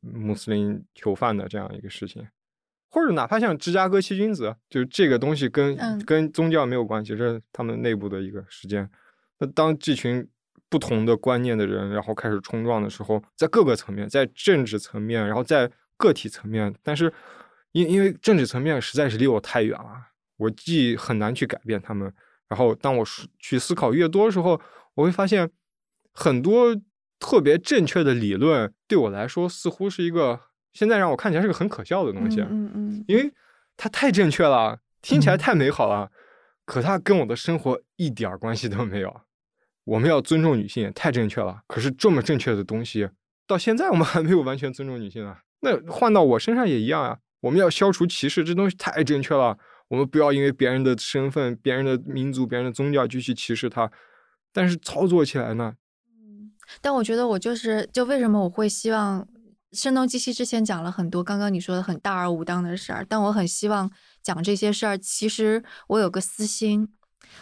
[0.00, 2.26] 穆斯林囚犯的这样一个事情，
[2.94, 8.88] 或者哪怕像芝加哥七君子，就是这个东西跟、嗯跟宗教没有关系，这是他们内部的一个事件。
[9.40, 10.24] 那当这群
[10.68, 17.12] 不同的观念的人，然后开始冲撞的时候，在各个层面，在政治层面，然后在个体层面，但是
[17.72, 19.90] 因因为政治层面实在是离我太远了，
[20.36, 22.12] 我既很难去改变他们，
[22.48, 24.60] 然后当我是去思考越多的时候，
[24.94, 25.50] 我会发现
[26.12, 26.80] 很多
[27.18, 30.38] 特别正确的理论对我来说似乎是一个
[30.74, 33.32] 现在让我看起来是个很可笑的东西，嗯嗯因为
[33.76, 36.10] 它太正确了，听起来嗯太美好了，
[36.66, 39.22] 可它跟我的生活一点儿关系都没有。
[39.84, 41.60] 我们要尊重女性，太正确了。
[41.66, 43.08] 可是这么正确的东西，
[43.46, 45.40] 到现在我们还没有完全尊重女性啊。
[45.60, 47.18] 那换到我身上也一样啊。
[47.40, 49.58] 我们要消除歧视，这东西太正确了。
[49.88, 53.90] 我们不要因为别人的身份、别人的民族、别人的宗教就去歧视他。
[54.50, 55.74] 但是操作起来呢，
[56.08, 56.52] 嗯。
[56.80, 59.20] 但我觉得我就是，就为什么我会希望
[59.74, 63.90] 《声东击西》之前讲了很多刚刚你说的很大而无当的事儿，但我很希望
[64.22, 64.96] 讲这些事儿。
[64.96, 66.88] 其实我有个私心，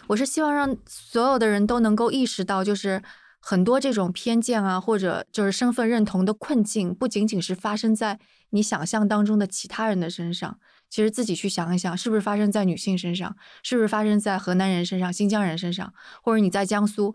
[0.09, 3.03] 我是希望让所有的人都能够意识到，就是
[3.41, 8.18] 很多这种偏见啊，或者就是身份认同的困境，不仅仅是发生在
[8.51, 10.59] 你想象当中的其他人的身上。
[10.89, 13.35] 其实自己去想一想，是不是发生在女性身上？
[13.62, 15.93] 是不是发生在河南人身上、新疆人身上？
[16.22, 17.14] 或者你在江苏，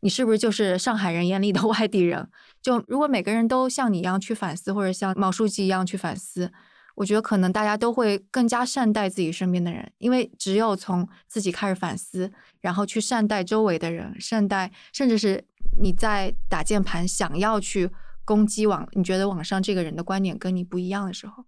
[0.00, 2.30] 你是不是就是上海人眼里的外地人？
[2.60, 6.52] 就如果每个人都像你一样去反思，或者像毛书记一样去反思，
[6.94, 15.44] 我觉得可能大家都会更加善待自己身边的人，因为只有从自己开始反思，然后去善待周围的人，善待甚至是
[15.80, 17.90] 你在打键盘想要去
[18.24, 21.44] 攻击网，你觉得网上这个人的观点跟你不一样的时候，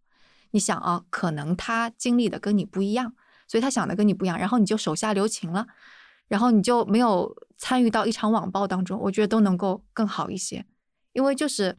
[0.52, 3.12] 你想啊，可能他经历的跟你不一样，
[3.48, 5.66] 所以他想的跟你不一样，然后你就手下留情了。
[6.28, 10.64] 然后你就没有参与到一场网暴当中，我觉得都能够更好一些，
[11.12, 11.76] 因为就是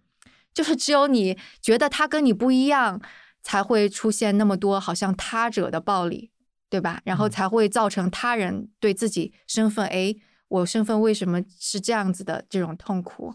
[0.54, 3.02] 就是只有你觉得他跟你不一样，
[3.42, 6.32] 才会出现那么多好像他者的暴力，
[6.70, 7.02] 对吧？
[7.06, 10.16] 然后才会造成他人对自己身份，哎，
[10.48, 13.34] 我身份为什么是这样子的这种痛苦。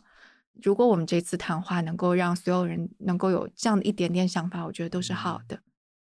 [0.63, 5.61] 如果我们这次谈话能够让所有人能够有这样的一点点想法，我觉得都是好的。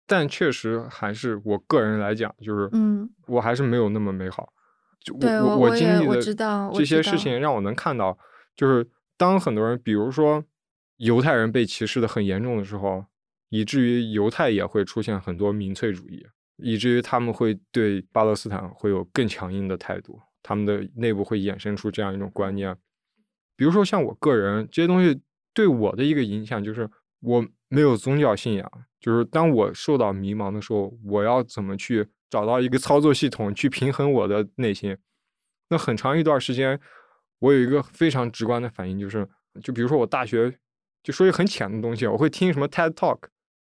[0.07, 4.53] 但确实还是我个人来讲，就是嗯，我还是没有那么美好。
[5.01, 8.17] 就对我我经历的知道这些事情，让我能看到，
[8.57, 8.89] 就是
[9.19, 10.43] 当很多人，比如说
[10.97, 13.05] 犹太人被歧视的很严重的时候，
[13.51, 22.75] 以至于犹太也会出现很多民粹主义，以至于他们会对巴勒斯坦会有更强硬的态度，他们的内部会衍生出这样一种观念。
[23.57, 25.21] 比如说像我个人这些东西
[25.53, 26.89] 对我的一个影响，就是
[27.21, 34.97] 我没有宗教信仰，就是当我受到迷茫的时候，我要怎么去找到一个操作系统去平衡我的内心？
[35.71, 36.81] 那很长一段时间，
[37.39, 39.29] 我有一个非常直观的反应，就是
[39.63, 40.53] 就比如说我大学
[41.03, 43.21] 就说一个很浅的东西，我会听什么 TED Talk，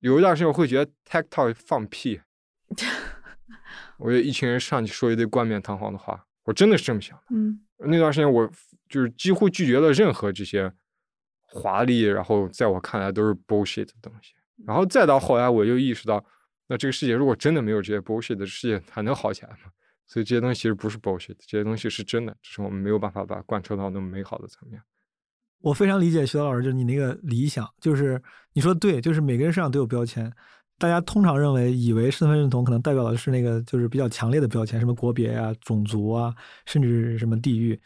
[0.00, 2.20] 有一段时间我会觉得 TED Talk 放屁，
[3.98, 7.24] 我有一群人上去说一堆冠冕堂皇的话，我真的是这么想的。
[7.30, 8.50] 嗯那段时间我
[8.88, 10.72] 就是几乎拒绝了任何这些
[11.42, 14.32] 华丽，然后在我看来都是 bullshit 的东西。
[14.66, 16.24] 然后再到后来，我就意识到，
[16.68, 19.70] 那这个世界如果真的没有这些 bullshit 的世界，还能好起来吗？
[20.06, 24.80] 所以这些东西其实不是 bullshit，这些东西是真的，只是我们没有办法把它贯彻到那么美好的层面。
[25.60, 30.30] 我非常理解徐涛老师，就是你那个理想，就是你说对，就是每个人身上都有标签，
[30.78, 36.34] 大家通常认为以为身份认同可能代表的是那个就是比较强烈的标签，什么国别啊、种族啊，
[36.66, 37.80] 甚至是什么地域。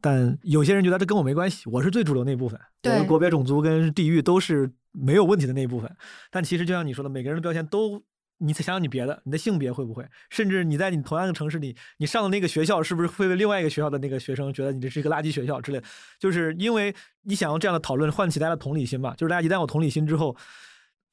[0.00, 5.88] 但有些人觉得这跟我没关系，我是最主流那部分，我的国别、种族跟地域都是没有问题的那一部分。
[6.28, 8.02] 但其实就像你说的，每个人的标签都，
[8.42, 15.80] 你再想想你别的，你的性别会不会，甚至你在你同样的城市里，你上的那个学校是不是会被另外一个学校的那个学生觉得你这是一个垃圾学校之类？
[16.18, 20.36] 就是因为你想用这样的讨论唤起大家的同理心嘛，就是大家一旦有同理心之后。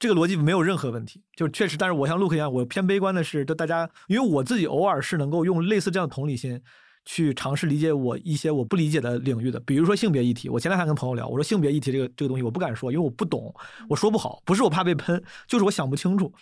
[0.02, 6.58] 这个逻辑没有任何问题，就确实，但是我像陆克一样，我偏悲观的是，就大家，因为我自己偶尔是能够用类似这样的同理心，
[7.04, 10.48] 去尝试理解我一些我不理解的领域的，比如说性别议题。
[10.48, 13.52] 我前两天跟朋友聊，我说性别议题这个这个东西我不敢说，因为我不懂，
[13.88, 16.32] 我说不好，不是我怕被喷，就是我想不清楚。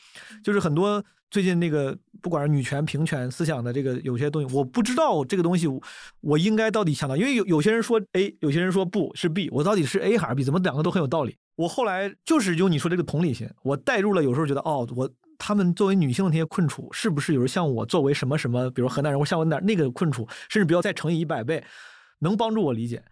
[0.43, 5.67] 就是很多最近那个不管是女权平权思想的这个有些东西，我不知道这个东西
[6.21, 10.45] 我应该到底想到，因为有有些人说 A，有些人说不是 B，我到底是 A 还是 B？
[10.45, 11.37] 怎么两个都很有道理？
[11.57, 15.09] 我后来就是用你说这个同理心，我带入了，有时候觉得哦，我。
[15.39, 21.65] 他们作为女性的那些困楚，是不是有时像我作为什么什么，比如河南人我像我那那个困楚，甚至不要再乘以一百倍，
[22.19, 23.03] 能帮助我理解。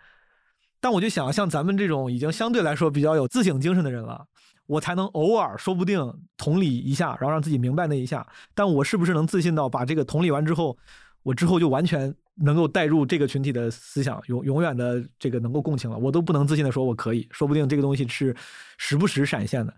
[0.80, 4.26] 但我就想，像咱们这种已经相对来说比较有自省精神的人了，
[4.66, 8.26] 我才能偶尔说不定同理一下，然后让自己明白那一下。
[8.54, 10.76] 但我是不是能自信到把这个同理完之后，
[11.22, 15.96] 我之后就完全能够带入这个群体的思想，永永远的这个能够共情了？
[15.96, 18.36] 我都不能自信的说我可以，说不定这个东西是
[18.76, 19.72] 时不时闪现的。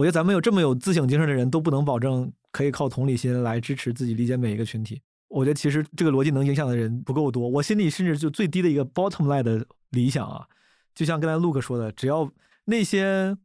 [0.00, 5.02] 我觉得咱们有这么有自省精神的人都不能保证可以靠同理心来支持自己理解每一个群体。
[5.28, 7.46] 我觉得其实这个逻辑能影响的人不够多。
[7.46, 10.46] 我心里甚至就最低的一个 bottom line 的理想啊，
[10.94, 12.32] 就像刚才 Luke 说的，只要
[12.64, 13.36] 那些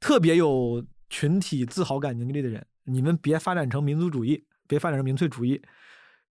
[0.00, 5.62] 特别有群体自豪感凝聚力的人，你们别发展成民族主义，别发展成民粹主义，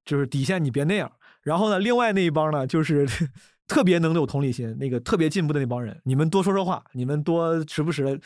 [0.03, 1.09] 就是底线你别那样。
[1.41, 3.07] 然后呢，另外那一帮呢，就是
[3.65, 8.19] 特别能有同理心、那个特别进步的那帮人，你们多说说话，你们多时不时。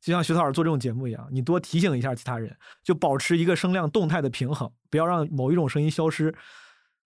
[0.00, 6.34] 就像徐涛老师做这种节目一样，你多提醒一下其他人，就保持一个声量动态的平衡，不要让某一种声音消失。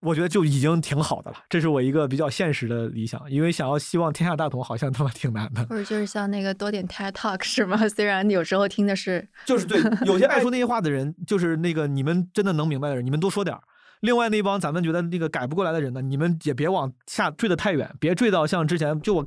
[0.01, 1.39] 我觉得就已经挺好的了。
[1.49, 5.65] 这是我一个比较现实的理想，因为想要希望天下大同，好像他妈挺难的。
[5.65, 7.79] 或者就是像那个多点 TED Talk 是吗？
[7.89, 13.63] 虽然有时候听的是，就是对有些爱说那些话的人，就是那个你们真的能明白的人，你们多说点儿。
[14.01, 19.25] 另外那帮咱们觉得那个改不过来的人呢，你们也别往下坠得太远，别坠到像之前就我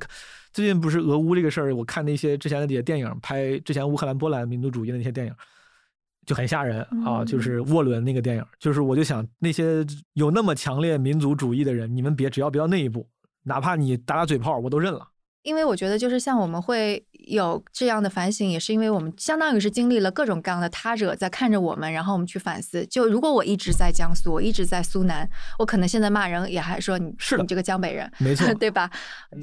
[0.52, 5.34] 最近不是俄乌这个事儿，我看那些之前的那些电影，拍之前乌克兰波兰民族主义的那些电影，
[6.26, 13.08] 就很吓人啊，就是沃伦那个电影，就是我就想那些有那么强烈民族主义的人，你们别只要不要那一步，
[13.42, 15.06] 哪怕你打打嘴炮，我都认了。
[15.42, 22.84] 因为我觉得，就是像我们会有这样的反省，也是因为我们相当于是经历了各种各样的他者在看着我们，然后我们去反思。
[22.86, 25.28] 就如果我一直在江苏，我一直在苏南，
[25.58, 28.90] 我可能现在骂人也还说你是你这个江北人，没错， 对吧？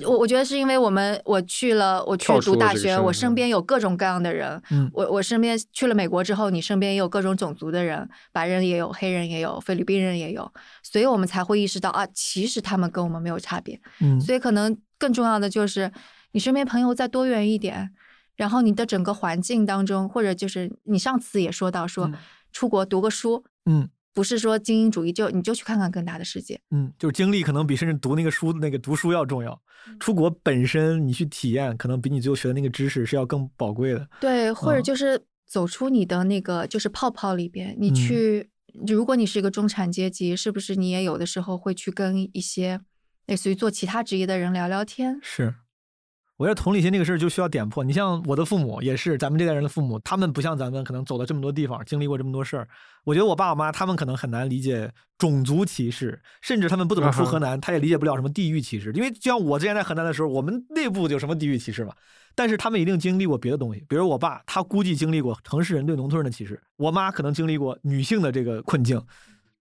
[0.06, 4.62] 我我觉得是因为我们我去了，我去读大学，我身边有各种各样的人。
[4.70, 10.52] 嗯，我我身边去了美国之后，你身边也有各种种族的人，白人也有，黑人也有，菲律宾人也有，
[10.84, 13.80] 所以我们才会意识到啊，其实他们跟我们没有差别。
[14.02, 14.78] 嗯，所以可能。
[14.98, 15.92] 更重要的就是，
[16.32, 17.92] 你身边朋友再多元一点，
[18.36, 22.12] 然后你的整个环境当中，或者就是你上次也说到说，
[22.52, 29.62] 出国读个书，嗯，不是说精英主义，就你就去看看更大的世界，嗯，就是经历可能比甚至读那个书那个读书要重要。
[30.00, 34.08] 出国本身你去体验，可能比你最后学的那个知识是要更宝贵的。
[34.20, 38.50] 对，或者就是走出你的那个就是泡泡里边，你去，
[38.88, 42.82] 如果你是一个中产阶级，是不是你也有的时候会去跟一些。
[43.28, 45.56] 类似于做其他职业的人聊聊天，是。
[46.38, 47.82] 我觉得同理心这个事儿就需要点破。
[47.82, 52.68] 你像我的父母，也是咱们这代人的父母，他们不像咱们可能走了这么多地方，经历过这么多事儿。
[53.06, 58.92] 我觉得我爸我妈他们可能很难理解种族歧视，甚至他们不怎么出河南，他也理解不了什么地域歧视。
[58.92, 61.96] 因为就像我之前在河南的时候，我们内部有什么地域歧视嘛？
[62.36, 69.02] 但是他们一定经历过别的东西，比如我爸，他估计经历过城市人对农村人的歧视；我妈可能经历过女性的这个困境，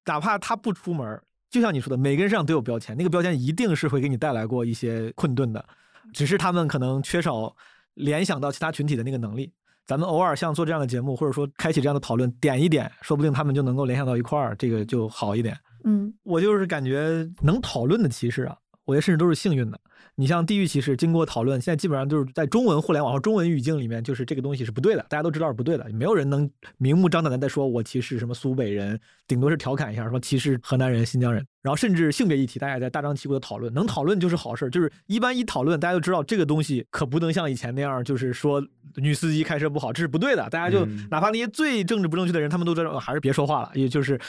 [0.06, 1.22] 哪怕她不出门。
[1.54, 5.64] 就像你说的，每个人身上都有标签，那个标签一定是会给你带来过一些困顿的，
[6.12, 7.54] 只是他们可能缺少
[7.94, 9.52] 联想到其他群体的那个能力。
[9.86, 15.56] 咱们偶尔像做这样的节目，或者说开启这样的讨论，点一点，说不定他们就能够联想到一块儿，这个就好一点。
[15.84, 19.78] 嗯，我就是感觉能讨论的歧视啊，我觉得甚至都是幸运的。
[20.16, 38.64] 你像地域歧视，经过讨论，现在基本上就是在中文互联网和中文语境里面，就是这个东西是不对的，大家都知道是不对的，没有人能明目张胆的在说我歧视什么苏北人，顶多是调侃一下，说歧视河南人、新疆人，然后甚至性别议题，大家也在大张旗鼓的讨论，能讨论就是好事，就是一般一讨论，大家都知道这个东西可不能像以前那样，就是说
[38.96, 44.20] 女司机开车不好，这是不对的，大家就哪怕那些最政治不正确的人，他们都知道还是别说话了，也就是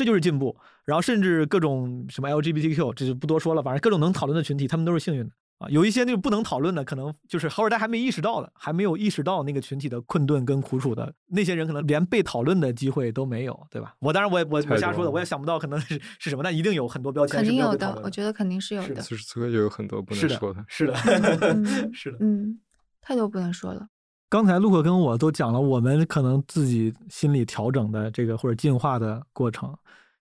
[0.00, 5.30] 这就是进步，然后甚至各种什么 LGBTQ，这就不多说了，反正各种能讨论的群体，他们都是幸运的。
[5.58, 13.94] 啊，有一些那个不能讨论的，可能就是后代还没意识到的，还没有意识到那个群体的困顿跟苦楚的那些人，可能连被讨论的机会都没有，对吧？
[13.98, 19.02] 我当然，我也我我瞎说的，我也想不到可能是是什么，但一定有很多标签肯定有的，我觉得肯定是有的。
[19.02, 20.94] 此时此刻就有很多不能说的，是的，
[21.92, 22.58] 是的，嗯，
[23.02, 23.86] 太多不能说了。
[24.30, 29.76] 刚才陆克跟我都讲了，我们可能自己心理调整的这个或者进化的过程。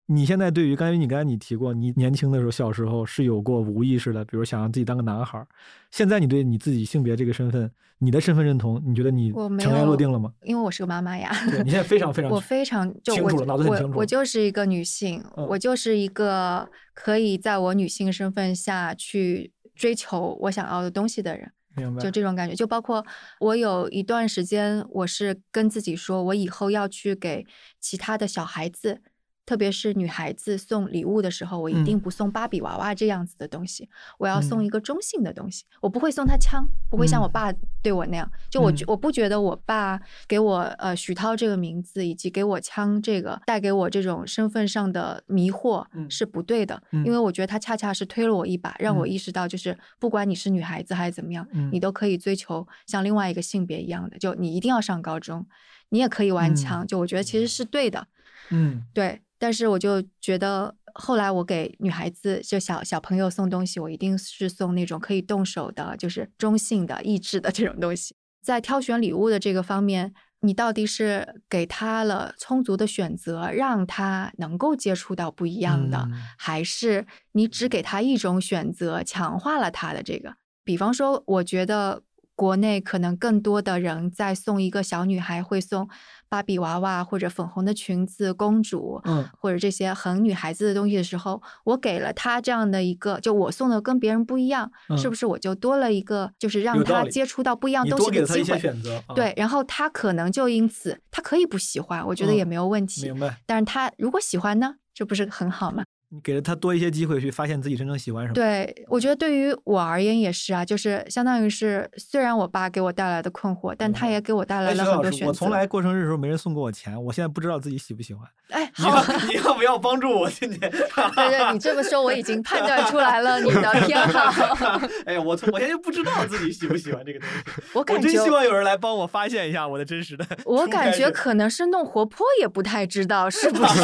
[0.07, 5.47] 你现在对于刚才你刚才你提过，你年轻的时候小时候是有过无意识的，比如想让自己当个男孩儿。
[5.91, 10.33] 现在你对你自己性别这个身份，你的身份认同，你觉得你尘埃落定了吗？
[10.41, 11.29] 因为我是个妈妈呀。
[11.51, 22.55] 对你现在非常非常我非常清楚了脑子很清楚我我就是一个女性，嗯我就是一个可以在我女性身份下去追求我想要的东西的人，明白就这种感觉。
[22.55, 23.05] 就包括
[23.39, 27.45] 我有一段时间，我是跟自己说，我以后要去给
[27.79, 29.01] 其他的小孩子。
[29.49, 31.99] 特别是女孩子送礼物的时候，我一定嗯。
[31.99, 33.89] 不送芭比娃娃这样子的东西，
[34.19, 34.65] 我要送嗯。
[34.65, 35.65] 一个中性的东西。
[35.81, 37.31] 我不会送她枪，不会像我嗯。
[37.31, 38.31] 爸对我那样。
[38.47, 38.89] 就我觉嗯。
[38.89, 49.09] 我不觉得我爸给我呃许涛这个名字，以及给我枪这个带给我这种身份上的迷惑嗯是不对的，嗯因为我觉得他恰恰是推了我一把，让我嗯。
[49.09, 51.71] 意识到，就是不管你是女孩子还是怎么样，嗯。
[51.73, 55.47] 你都可以追求像另外一个性别一样的，就你一定要上高中，
[55.89, 56.55] 你也可以玩嗯。
[56.55, 58.05] 枪，就我觉得其实是对的，
[58.51, 58.83] 嗯。
[58.93, 59.19] 对。
[59.39, 68.13] 但是我就觉得，后来我给女孩子就小小朋友送东西，我一定是送那种可以动手的，就是中性的、益智的这种东西。
[68.43, 80.35] 在挑选礼物的这个方面，你到底是给他了充足的选择，让他能够接触到不一样的，嗯还是你只给他一种选择，强化了他的这个？
[80.63, 82.03] 比方说，我觉得
[82.35, 85.89] 国内可能更多的人在送一个小女孩会送
[86.29, 98.73] 芭比娃娃或者粉红的裙子、公主，嗯或者这些很女孩子的东西的时候，我给了她这样的一个，就我送的跟别人不一样，是嗯不是我就多了一个，就是让她接触到不一样东西多给他一些的机会？
[98.73, 103.05] 选择，啊对，，然后她可能就因此，她可以不喜欢，我觉得也嗯没有问题。
[103.05, 103.37] 明白。
[103.45, 105.83] 但是她如果喜欢呢，这不是很好吗？
[106.11, 115.27] 你给了他多一些机会去发现自己真正喜欢什么。，对，我觉得对于我而言也是啊，就是相当于是，虽然我爸给我带来的困惑，但他也给我带来哎，了很多选择。
[115.27, 118.27] 我从来过生日的时候没人送过我钱，我现在不知道自己喜不喜欢。
[118.49, 120.59] 哎， 你好，要 你要不要帮助我今天？
[120.71, 124.81] 对对，你这么说我已经判断出来了你的偏好。
[125.05, 127.35] 哎呀，我从我现在就不知道自己喜不喜欢这个东西。
[127.73, 130.25] 我我感觉真希望有人来帮我发现一下我的真实的。
[130.45, 133.79] 我感觉可能是弄活泼也不太知道是不是？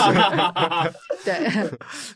[1.24, 1.70] 对，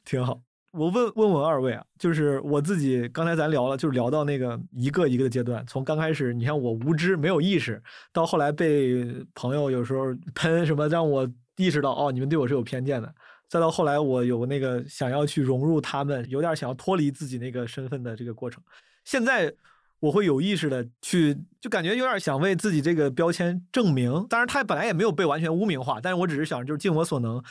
[0.06, 0.42] 挺好。
[0.72, 7.82] 我问问问二位啊，就是我自己刚才咱聊了，就是聊到那个一个一个的阶段，从刚开始你像我无知没有意识，
[8.14, 11.28] 到后来被朋友有时候喷什么，让我
[11.58, 13.12] 意识到哦，你们对我是有偏见的，
[13.48, 18.62] 再到后来我有那个想要去融入他们，有点想要脱离自己那个身份的这个过程。
[19.04, 19.52] 现在
[20.00, 24.24] 我会有意识的去，就感觉有点想为自己这个标签证明。
[24.30, 27.44] 当然，他本来也没有被完全污名化，但是我只是想就是尽我所能，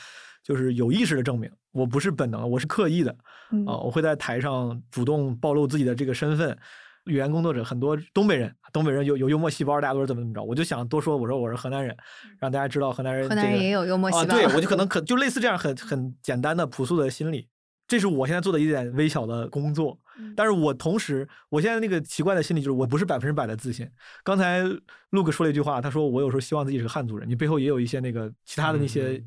[0.43, 3.15] 就是有意识的证明，我不是本能，我是刻意的
[3.51, 6.57] 嗯啊、我会在台上主动暴露自己的这个身份。
[7.05, 11.95] 语言工作者很多东北人，东北人有有幽默细胞，大家都是怎么怎么着，我就想多说，我说我是河南人，
[12.39, 13.35] 让大家知道河南人、这个。
[13.35, 14.35] 河南人也有幽默细啊，胞。
[14.35, 17.47] 对，我就可能可就类似这样很很简单的朴素的心理，
[17.87, 19.97] 这是我现在做的一点微小的工作。
[20.19, 23.89] 嗯但是我同时，我现在那个奇怪的心理就是，我不是百分之百的自信。
[24.23, 24.61] 刚才
[25.11, 29.25] Luke 说了一句话，他说我有时候希望自己是个汉族人，你背后也有一些那个其他的那些嗯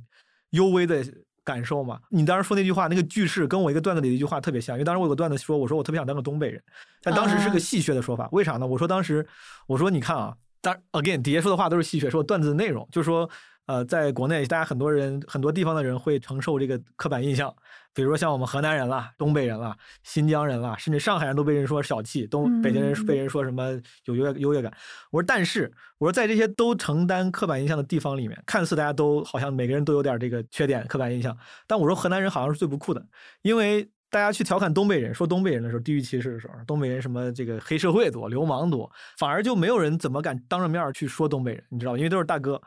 [0.52, 1.04] 幽微的
[1.44, 2.00] 感受嘛。
[2.08, 6.62] 你当时说那句话，那个句式跟我一个段子里的一句话特别像，因为当时我有个段子说，我说我特别想当个东北人，
[7.02, 8.66] 但当时是啊个戏谑的说法，为啥呢？
[8.66, 9.26] 我说当时
[9.66, 13.28] 我说你看啊，当 again 底下说的话都是戏谑，说段子的内容，就是说。
[13.66, 17.54] 呃，在国内，大家很多人、很多地方的人会承受这个刻板印象，
[17.94, 24.72] 比如说像我们河南人啦、东北人啦、新疆人啦，甚至上海人都被人说小气，东北京人嗯被人说什么有优越优越感。
[25.12, 31.36] 我说，但是我说，在这些都承担刻板印象的地方里面，看似大家都好像每个人都有点这个缺点、刻板印象，
[31.68, 33.06] 但我说河南人好像是最不酷的，
[33.42, 41.98] 因为大家去调侃东北人，说东北人的时候，地域歧视的时候，东北人什么这个黑社会多、流氓多，反而就没有人怎么敢当着面去说东北人，你知道吗？
[41.98, 42.60] 因为都是大哥。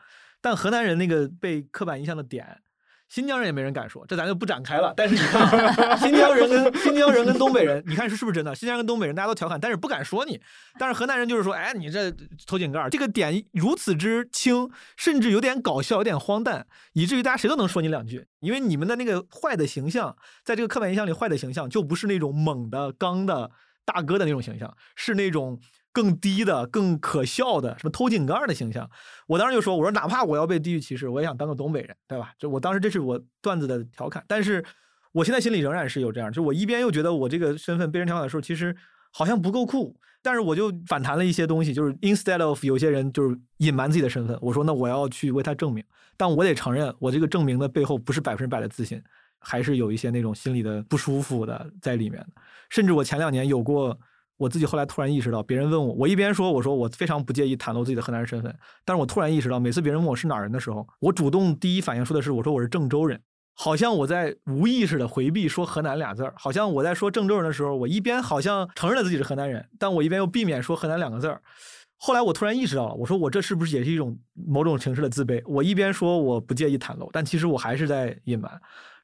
[0.46, 2.62] 但河南人那个被刻板印象的点，
[3.10, 4.93] 新疆人也没人敢说，这咱就不展开了。
[4.96, 8.54] 但是你看， 新疆人跟新疆人跟东北人，你看是是不是真的？
[8.54, 10.39] 新疆人跟东北人大家都调侃，但是不敢说你。
[10.78, 12.12] 但是河南人就是说，哎，你这
[12.46, 18.28] 头井盖儿，这个点如此之轻，甚至有点搞笑，有点荒诞，以至于大家谁都能说你两句。
[18.39, 23.50] 因为你们的那个坏的形象，在这个刻板印象里，坏的形象就不是那种猛的、刚的
[23.84, 25.60] 大哥的那种形象，是那种。
[25.96, 28.89] 更低的、更可笑的，什么偷井盖的形象，
[29.28, 34.62] 我当时就说：“我说哪怕我要被地域歧视，我也想当个东北人，对吧？”就我当时这是我段子的调侃，但是
[35.14, 38.76] 我现在心里仍然是有这样，就我一边又觉得我这个身份被人调侃的时候，其实
[39.14, 45.82] 好像不够酷，但是我就反弹了一些东西，就是 instead of 有些人就是隐瞒自己的身份，我说那我要去为他证明，
[46.18, 49.02] 但我得承认，我这个证明的背后不是百分之百的自信，
[49.39, 52.22] 还是有一些那种心里的不舒服的在里面，
[52.70, 53.98] 甚至我前两年有过。
[54.38, 63.19] 我自己后来突然意识到，别人问我，我一边说我说我非常不介意袒露自己的河南人身份，但是我突然意识到，每次别人问我是哪人的时候，我主动第一反应说的是我说我是郑州人，
[63.53, 71.41] 好像我在无意识的回避说河南俩字儿，好像我在说郑州人的时候，我一边好像承认了自己是河南人，但我一边又避免说河南两个字儿。
[71.97, 75.41] 后来我突然意识到了，我说我这是不是也是一种某种形式的自卑？
[75.47, 78.51] 我一边说我不介意袒露，但其实我还是在隐瞒。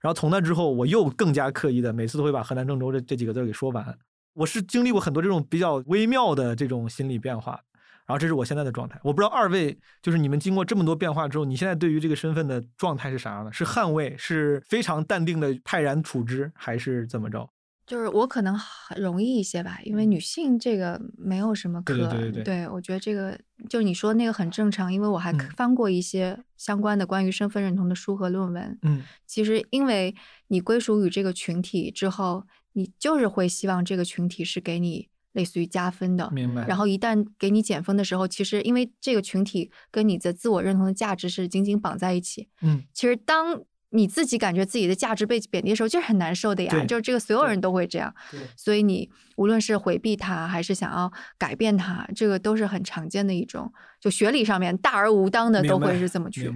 [0.01, 3.97] 然后从那之后，我又更加刻意的，每次都会把河南郑州这这几个字给说完。
[4.33, 7.61] 我是经历过很多这种比较微妙的这种心理变化，
[8.05, 8.99] 然后这是我现在的状态。
[9.03, 13.51] 我不知道二位就是你们经过这么多变化之后，你现在对于这个身份的状态是啥样的？
[13.51, 17.49] 是捍卫，是非常淡定的泰然处之，还是怎么着？
[17.87, 28.79] 就是我可能很容易一些吧，因为女性这个没有什么可对对对对对我觉得这个就你说那个很正常，因为我还嗯翻过一些相关的关于身份认同的书和论文。
[28.83, 30.15] 嗯其实因为
[30.47, 36.29] 你归属于这个群体之后，你就是会希望这个群体是给你类似于加分的。
[36.31, 36.65] 明白。
[36.67, 43.61] 然后一旦给你减分的时候，其实因为这个群体跟你的自我认同的价值是紧紧绑在一起，嗯，其实当
[43.93, 46.85] 你自己感觉自己的价值被贬低的时候，就是很难受的呀。
[46.85, 53.71] 就是这个所有人都会这样，对所以你无论是回避它，还是想要改变它，这个都是很常见的一种。
[53.99, 56.49] 就学理上面大而无当的都会是这么去。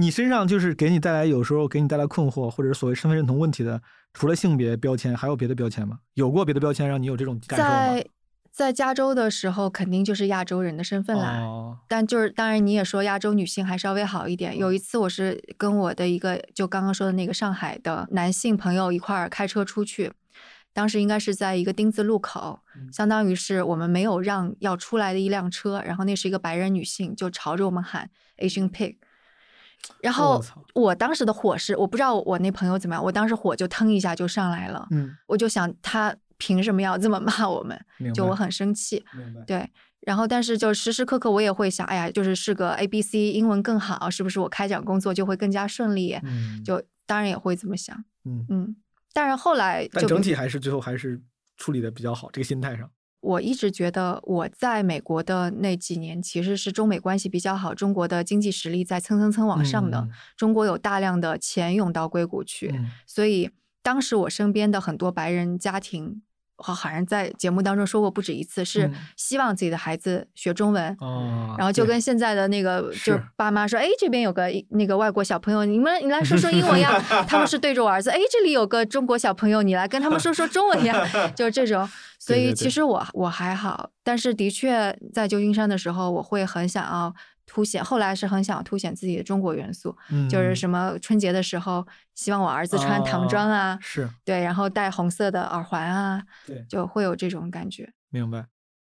[0.00, 3.82] 你身上就是给你带来有时候给你带来困惑，或者是所谓身份认同问题的，
[4.14, 5.98] 除了性别标签，还有别的标签吗？
[6.14, 7.70] 有过别的标签让你有这种感受吗？
[7.70, 8.06] 在
[8.52, 11.40] 在加州的时候，肯定就是亚洲人的身份啦。
[11.40, 14.56] 哦，但就是当然，你也说亚洲女性还稍微好一点。
[14.56, 20.12] 有一次，我是跟我的一个就刚刚说的那个上海的男性朋友一块儿开车出去，
[20.72, 28.94] 当时应该是在一个丁字路口，嗯相当于是我们没有让要出来的一辆车，然后那是一个白人女性，就朝着我们喊 Asian pig。
[30.00, 30.42] 然后
[30.74, 37.78] 我当时的火是，我不知道我那朋友怎么样，我当时火就腾一下就上来了，嗯，我就想他凭什么要这么骂我们？
[38.14, 39.04] 就我很生气。
[39.12, 39.40] 明白。
[39.42, 39.70] 对，
[40.00, 46.14] 然后但是就时时刻刻我也会想，哎呀，就是是个 A B C 英文更好，是不是我开展工作就会更加顺利？
[46.22, 48.76] 嗯，就当然也会这么想，嗯，嗯。
[49.12, 51.20] 但是后来就但整体还是最后还是
[51.56, 52.88] 处理的比较好，这个心态上。
[53.20, 60.10] 我一直觉得我在美国的那几年其实是中美关系比较好，中国的经济实力在蹭蹭蹭往上的，嗯。
[60.36, 62.86] 中国有大量的钱涌到硅谷去，嗯。
[63.06, 63.50] 所以
[63.82, 66.22] 当时我身边的很多白人家庭，
[66.58, 70.96] 我好像在节目当中说过不止一次，是嗯希望自己的孩子学中文。
[71.00, 77.02] 哦，然后就跟现在的那个，就是是爸妈说，哎，这边有个那个外国小朋友，你们你来说说英文呀。
[77.28, 81.88] 他们是对着我儿子，哎，这里有个中国小朋友，你来跟他们说说中文呀， 就是这种。
[82.18, 87.14] 所以其实我我还好，但是的确在旧金山的时候，我会很想要
[87.48, 89.96] 凸显，后来是很想凸显自己的中国元素，
[90.30, 91.84] 就是嗯什么春节的时候，
[92.14, 97.92] 希望我儿子穿唐装啊，是对，然后戴红色的耳环啊，对，就会有这种感觉。
[98.10, 98.46] 明白。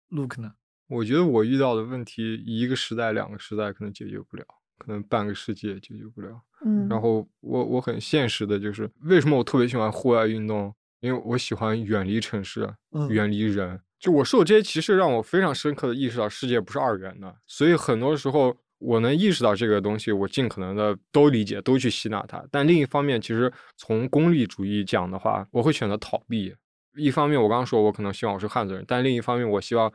[0.09, 0.53] Look 呢？
[0.87, 4.45] 我觉得我遇到的问题，一个时代、两个时代可能解决不了，
[4.77, 6.41] 可能半个世界也解决不了。
[6.63, 10.73] 嗯，然后我我很现实的就是，为什么我特别喜欢户外运动？
[11.01, 13.79] 因为我喜欢远离城市，嗯远离人。
[14.05, 17.35] 就我受这些歧视，让我非常深刻的意识到世界不是二元的。
[17.47, 22.45] 所以很多时候我能意识到这个东西，我尽可能的都理解，都去吸纳它。
[22.51, 26.53] 但另一方面，其实从功利主义讲的话，我会选择逃避。
[26.95, 29.91] 一方面，我刚刚说我可能希望我是汉族人，但另一方面，我希望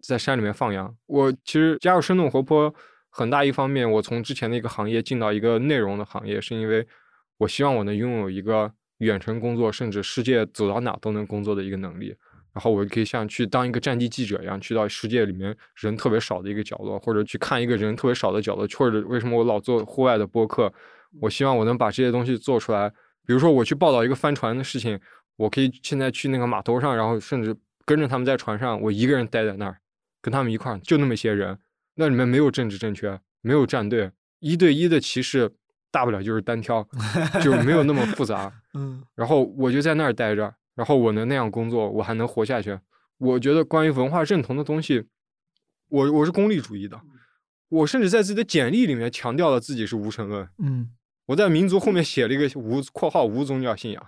[0.00, 0.94] 在山里面放羊。
[1.06, 2.72] 我其实加入生动活泼，
[3.10, 6.86] 很大一方面，我从之前的一个行业进到一个内容的行业，是因为
[7.38, 12.14] 我希望我能拥有一个远程工作，甚至世界走到哪都能工作的一个能力。
[12.54, 20.72] 然后我可以像去当一个战地记者一样，去到世界里面人特别少的一个角落，或者去看一个人特别少的角落，或者为什么我老做户外的播客？
[21.20, 22.88] 我希望我能把这些东西做出来。
[23.26, 24.98] 比如说我去报道一个帆船的事情，
[25.36, 29.78] 我可以现在去那个码头上，然后甚至跟着他们在船上，我一个人待在那儿，
[30.20, 31.58] 跟他们一块儿，就那么些人，
[31.94, 35.50] 那里面没有政治正确，没有站队，一对一的歧视，
[35.90, 36.86] 大不了就是单挑，
[37.42, 38.52] 就没有那么复杂。
[38.74, 42.78] 嗯然后我就在那儿待着，然后我能那样工作，我还能活下去。
[43.16, 45.04] 我觉得关于文化认同的东西，
[45.88, 47.00] 我我是功利主义的，
[47.68, 50.48] 我甚至在自己的简历里面强调了自己是无神论。
[50.58, 50.90] 嗯
[51.26, 54.06] 我在民族后面写了一个无（括号无宗教信仰），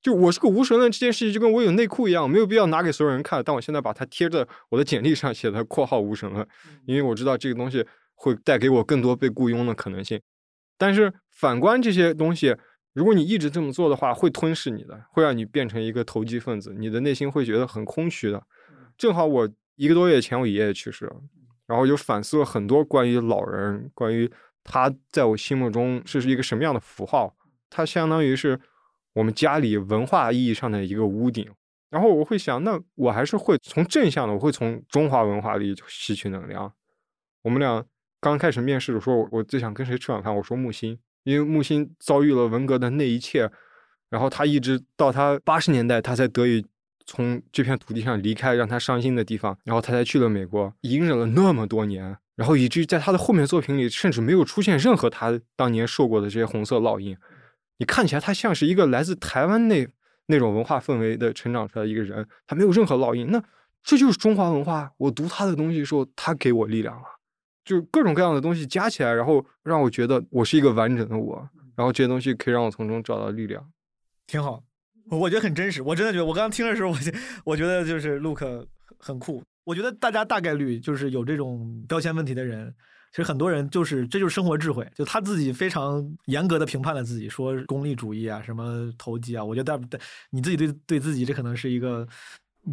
[0.00, 3.42] 就我是个无神论这件事情，就跟我有内裤一样，没有必要拿给所有人看。
[3.44, 6.46] 但我现在把它贴在我的简历上，写的（括号无神论），
[6.86, 10.20] 因为我知道这个东西会带给我更多被雇佣的可能性。
[10.78, 12.56] 但是反观这些东西，
[12.98, 18.42] 如果你一直这么做的话，会吞噬你的，会让你变成一个投机分子，你的内心会觉得很空虚的。
[18.96, 21.16] 正好我一个多月前我爷爷去世了，
[21.68, 24.28] 然后就反思了很多关于老人，关于
[24.64, 27.32] 他在我心目中是一个什么样的符号，
[27.70, 28.58] 他相当于是
[29.12, 31.48] 我们家里文化意义上的一个屋顶。
[31.90, 36.72] 然后我会想，那我还是会从正向的，我会从中华文化里吸取能量。
[37.42, 37.86] 我们俩
[38.20, 40.34] 刚开始面试的时候，我最想跟谁吃晚饭？
[40.34, 43.50] 我说木星，因为木心遭遇了文革的那一切，
[44.08, 46.64] 然后他一直到他八十年代，他才得以
[47.04, 57.14] 从这片土地上离开，让他伤心的地方，然后他才去了美国，隐忍了那么多年，然后以至于在他的后面作品里，甚至没有出现任何他当年受过的这些红色烙印。
[57.76, 59.86] 你看起来他像是一个来自台湾那
[60.28, 63.30] 那种文化氛围的成长出来的一个人，他没有任何烙印。
[63.30, 63.42] 那
[63.82, 64.90] 这就是中华文化。
[64.96, 67.02] 我读他的东西的时候，他给我力量了，
[67.68, 71.46] 就是各种各样的东西加起来，然后让我觉得我是一个完整的我。
[71.76, 73.62] 然后这些东西可以让我从中找到力量，
[74.26, 74.64] 挺好。
[75.10, 76.96] 我觉得很真实，我真的觉得，我刚刚听的时候，我
[77.44, 78.42] 我觉得就是 Look
[78.98, 79.42] 很酷。
[79.64, 82.74] 我觉得大家大概率就是有这种标签问题的人。
[83.10, 89.44] 其实很多人就是，这就是生活智慧，就他自己非常严格的评判了自己，说功利主义啊，什么投机啊。
[89.44, 90.00] 我觉得，但
[90.30, 92.06] 你自己对对自己，这可能是一个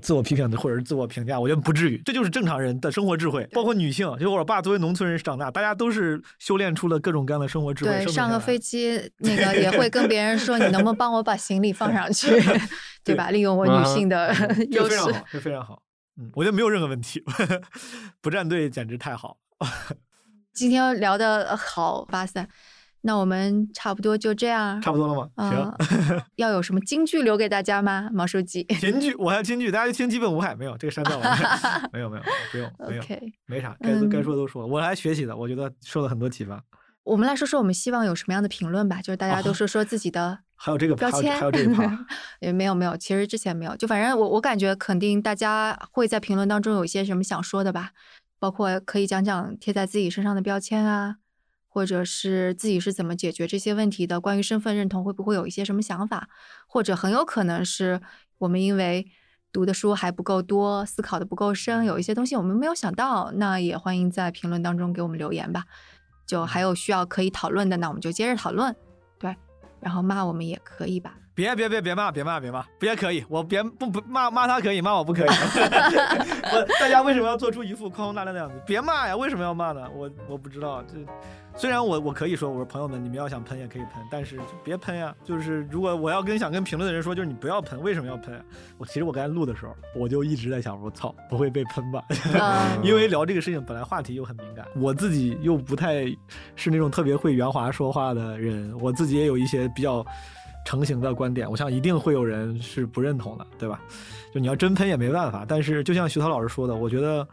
[0.01, 1.39] 自我批评的，或者是自我评价。
[1.39, 3.47] 我觉得不至于，这就是正常人的生活智慧。
[3.51, 7.91] 包括女性，就我爸作为农村人长大，大家都是修炼出了各种各样的生活智慧。
[7.91, 12.29] 对，上个飞机那个也会跟别人说， 你能不能帮我把行李放上去，
[13.03, 13.31] 对吧？
[13.31, 14.33] 利用我女性的
[14.71, 14.97] 优势，
[15.31, 15.81] 这非常好。
[16.17, 17.23] 嗯，我觉得没有任何问题，
[18.21, 19.37] 不站队简直太好。
[20.53, 22.47] 今天聊的好，巴塞，
[23.07, 25.29] 那我们差不多就这样，差不多了吗？
[25.37, 28.09] 行， 要有什么金句留给大家吗？
[28.11, 31.37] 毛书记， 金句，我还有金句，大家就听基本无害，没有这个删掉了，
[31.93, 33.03] 没有没有，不用，没有，
[33.45, 36.59] 没啥，该该说的都说了，我来学习的，我觉得受了很多启发。
[37.03, 38.99] 我们来说说，我们希望有什么样的评论吧？
[39.03, 41.97] 就是大家都说说自己的，还有这个标签，还有这个
[42.39, 47.91] 也没有没有，其实之前没有，就反正我我感觉肯定大家会在评论当中有一些什么想说的吧。
[48.37, 51.15] 包括可以讲讲贴在自己身上的标签啊，
[51.75, 54.21] 或者是自己是怎么解决这些问题的。
[54.21, 56.29] 关于身份认同，会不会有一些什么想法？
[56.67, 57.99] 或者很有可能是
[58.37, 59.05] 我们因为
[59.51, 63.29] 读的书还不够多，思考的不够深，有一些东西我们没有想到。
[63.33, 65.65] 那也欢迎在评论当中给我们留言吧。
[66.25, 68.73] 就还有需要可以讨论的，那我们就接着讨论。
[69.19, 69.35] 对，
[69.81, 71.13] 然后骂我们也可以吧。
[71.35, 75.27] 别别别别骂别骂别骂，别可以，我别不不骂骂他可以，骂我不可以。
[75.27, 78.55] 我大家为什么要做出一副宽宏大量的样子？
[78.65, 79.85] 别骂呀，为什么要骂呢？
[79.93, 80.95] 我我不知道这。
[81.57, 85.15] 虽然我我可以说，我说朋友们，你们要想喷也可以喷，但是就别喷呀。
[85.23, 88.43] 就是如果我要跟想跟评论的人说，就是你不要喷，为什么要喷？
[88.77, 92.03] 我其实我刚才录的时候，我就一直在想，我操，不会被喷吧？
[92.83, 96.05] 因为聊这个事情本来话题又很敏感，我自己又不太
[96.55, 100.05] 是那种特别会圆滑说话的人，我自己也有一些比较。
[100.67, 103.79] 成型的观点，我想一定会有人是不认同的，对吧？
[104.33, 105.45] 就你要真喷也没办法。
[105.47, 107.27] 但是就像徐涛老师说的，我觉得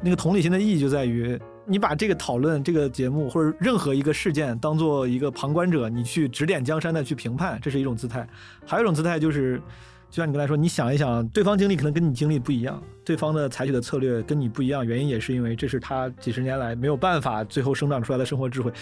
[0.00, 1.36] 那个同理心的意义就在于，
[1.66, 8.26] 你把这个讨论、这个节目或者任何一个事件当做一个旁观者，你去指点江山的去评判，这是一种姿态。
[8.64, 9.60] 还有一种姿态就是，
[10.08, 18.72] 就像你刚才说，你想一想，对方经历可能跟你经历不一样，对方的采取的策略跟你不一样，原因也是因为这是他几十年来没有办法最后生长出来的生活智慧，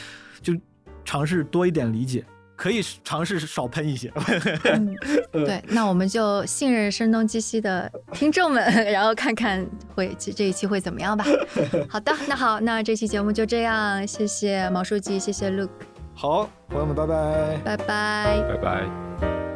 [0.43, 0.55] 就
[1.05, 2.25] 尝试多一点理解。
[2.57, 4.13] 可以尝试少喷一些，
[5.33, 11.25] 对，那我们就信任声东击西的听众们， 然后看看会这这一期会怎么样吧。
[11.91, 15.71] 好的，那好，那这期节目就这样，谢谢毛书记，谢谢 Look。
[16.15, 19.54] 好，朋友们，拜拜，拜拜，拜拜。